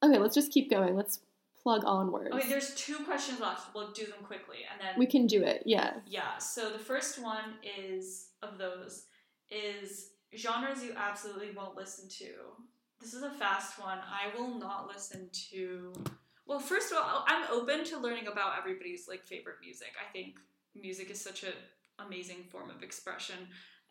[0.03, 0.95] Okay, let's just keep going.
[0.95, 1.19] Let's
[1.61, 2.33] plug onwards.
[2.33, 3.75] Okay, there's two questions left.
[3.75, 5.61] We'll do them quickly, and then we can do it.
[5.63, 5.99] Yeah.
[6.07, 6.39] Yeah.
[6.39, 9.05] So the first one is of those
[9.51, 12.29] is genres you absolutely won't listen to.
[12.99, 13.99] This is a fast one.
[13.99, 15.93] I will not listen to.
[16.47, 19.89] Well, first of all, I'm open to learning about everybody's like favorite music.
[20.03, 20.39] I think
[20.73, 21.53] music is such an
[21.99, 23.37] amazing form of expression,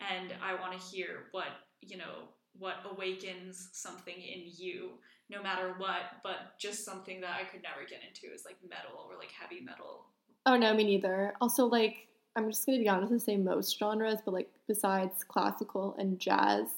[0.01, 1.47] and I want to hear what
[1.83, 2.31] you know
[2.61, 4.91] what awakens something in you,
[5.29, 6.23] no matter what.
[6.23, 9.61] But just something that I could never get into is like metal or like heavy
[9.61, 10.07] metal
[10.47, 11.35] Oh no, me neither.
[11.41, 12.07] Also, like
[12.37, 16.69] I'm just gonna be honest and say most genres, but like besides classical and jazz,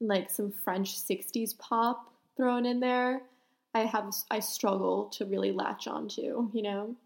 [0.00, 3.22] and like some French '60s pop thrown in there,
[3.74, 6.50] I have I struggle to really latch onto.
[6.52, 6.96] You know.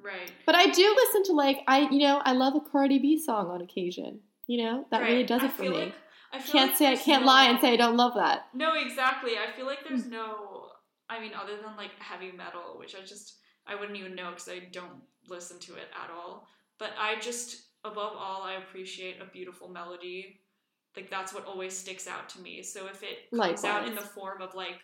[0.00, 0.30] right.
[0.46, 3.48] But I do listen to like I you know I love a Cardi B song
[3.50, 4.20] on occasion.
[4.46, 5.26] You know that really Right.
[5.28, 5.78] does I it for feel me.
[5.86, 5.94] Like,
[6.32, 8.46] I can't like say I can't no- lie and say I don't love that.
[8.54, 9.32] No, exactly.
[9.38, 9.88] I feel like Mm.
[9.88, 10.68] there's no.
[11.08, 14.48] I mean, other than like heavy metal, which I just I wouldn't even know because
[14.48, 16.46] I don't listen to it at all.
[16.78, 20.40] but I just above all I appreciate a beautiful melody.
[20.96, 22.62] Like that's what always sticks out to me.
[22.62, 24.80] So if it comes out in the form of like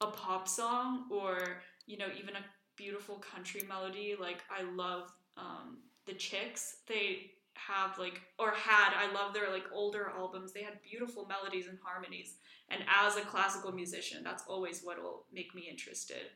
[0.00, 2.44] a pop song or you know even a
[2.76, 6.78] beautiful country melody, like I love um, the Chicks.
[6.88, 10.52] They have like or had I love their like older albums.
[10.52, 12.36] They had beautiful melodies and harmonies.
[12.68, 16.30] And as a classical musician, that's always what will make me interested.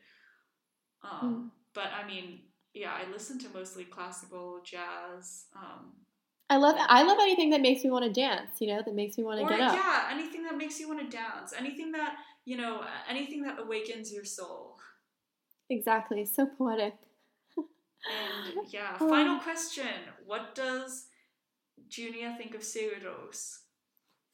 [1.03, 2.41] Um, But I mean,
[2.73, 5.45] yeah, I listen to mostly classical jazz.
[5.55, 5.93] Um,
[6.49, 8.59] I love I love anything that makes me want to dance.
[8.59, 9.75] You know, that makes me want to or get up.
[9.75, 12.15] yeah, anything that makes you want to dance, anything that
[12.45, 14.77] you know, anything that awakens your soul.
[15.69, 16.25] Exactly.
[16.25, 16.95] So poetic.
[17.57, 19.07] And yeah, Oh.
[19.09, 19.85] final question:
[20.25, 21.05] What does
[21.89, 23.59] Junia think of Sigur Rós?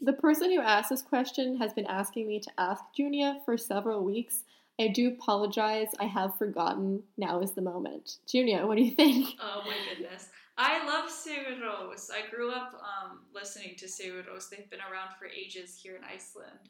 [0.01, 4.03] The person who asked this question has been asking me to ask Junia for several
[4.03, 4.43] weeks.
[4.79, 5.87] I do apologize.
[5.99, 7.03] I have forgotten.
[7.17, 8.17] Now is the moment.
[8.27, 9.35] Junia, what do you think?
[9.39, 10.27] Oh my goodness.
[10.57, 12.09] I love Sigur Rós.
[12.11, 14.49] I grew up um, listening to Sigur Rós.
[14.49, 16.69] They've been around for ages here in Iceland.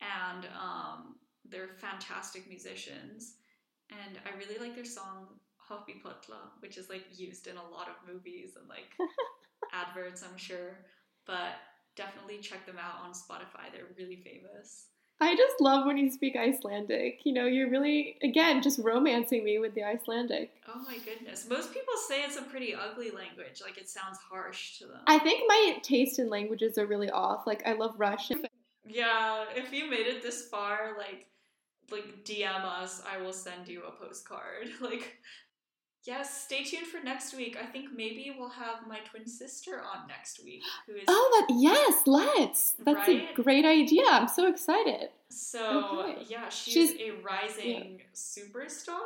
[0.00, 1.16] And um,
[1.48, 3.34] they're fantastic musicians.
[3.90, 5.26] And I really like their song
[5.70, 8.90] Hoppípolla, which is like used in a lot of movies and like
[9.72, 10.78] adverts, I'm sure.
[11.26, 11.54] But
[11.96, 13.72] definitely check them out on Spotify.
[13.72, 14.86] They're really famous.
[15.20, 17.20] I just love when you speak Icelandic.
[17.24, 20.50] You know, you're really, again, just romancing me with the Icelandic.
[20.66, 21.46] Oh my goodness.
[21.48, 23.62] Most people say it's a pretty ugly language.
[23.62, 24.98] Like it sounds harsh to them.
[25.06, 27.46] I think my taste in languages are really off.
[27.46, 28.44] Like, I love Russian.
[28.84, 31.28] Yeah, if you made it this far, like
[31.92, 34.68] like DM us, I will send you a postcard.
[34.80, 35.18] Like
[36.04, 37.56] yes, stay tuned for next week.
[37.60, 41.54] I think maybe we'll have my twin sister on next week who is Oh, that,
[41.58, 42.72] yes, let's.
[42.78, 43.28] That's Right?
[43.30, 44.04] a great idea.
[44.10, 45.10] I'm so excited.
[45.28, 46.24] so okay.
[46.28, 49.00] yeah, she's, She's- a rising superstar.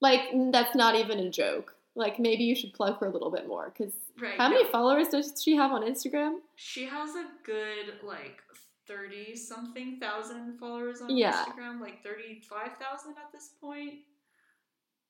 [0.00, 1.74] Like, that's not even a joke.
[1.94, 4.36] Like, maybe you should plug her a little bit more because Right.
[4.36, 6.38] how many followers does she have on Instagram?
[6.56, 8.42] She has a good like
[8.88, 11.32] 30 something thousand followers on Yeah.
[11.44, 14.00] Instagram, like 35,000 at this point.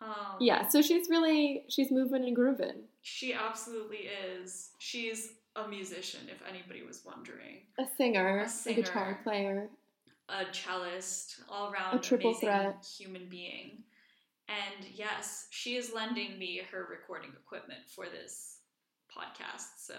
[0.03, 2.85] Um, Yeah, so she's really, she's moving and grooving.
[3.03, 4.71] She absolutely is.
[4.79, 7.59] She's a musician, if anybody was wondering.
[7.79, 9.69] A singer, A a, guitar player.
[10.29, 12.87] A cellist, all around A triple threat.
[12.99, 13.83] human being.
[14.49, 18.59] And yes, she is lending me her recording equipment for this
[19.11, 19.69] podcast.
[19.79, 19.95] So,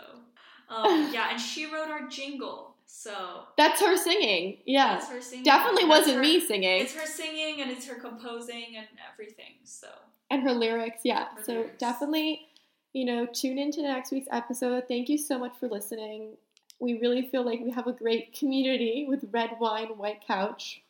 [0.70, 2.73] um, yeah, and she wrote our jingle.
[2.86, 4.58] So That's her singing.
[4.66, 4.96] Yeah.
[4.96, 5.44] that's her singing.
[5.44, 6.82] Definitely That's wasn't her- me singing.
[6.82, 9.54] It's her singing and it's her composing and everything.
[9.64, 9.88] So
[10.30, 11.28] and her lyrics, yeah.
[11.36, 11.78] Her so lyrics.
[11.80, 12.48] definitely,
[12.94, 14.86] you know, tune into next week's episode.
[14.88, 16.38] Thank you so much for listening.
[16.80, 20.82] We really feel like we have a great community with Red Wine White Couch.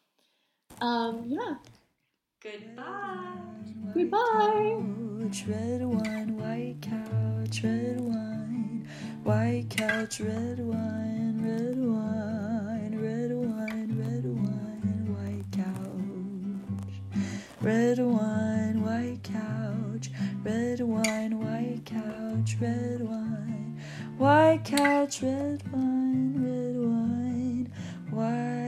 [0.82, 1.56] Um, yeah.
[2.42, 3.32] goodbye.
[3.94, 4.78] Goodbye.
[5.22, 8.88] Couch, red wine, white couch, red wine,
[9.24, 17.02] white couch, red wine, red wine, red wine, red wine, white couch.
[17.62, 20.10] Red wine, white couch,
[20.46, 23.78] red wine, white couch, red wine,
[24.18, 27.72] white couch, red wine, red wine,
[28.10, 28.63] white.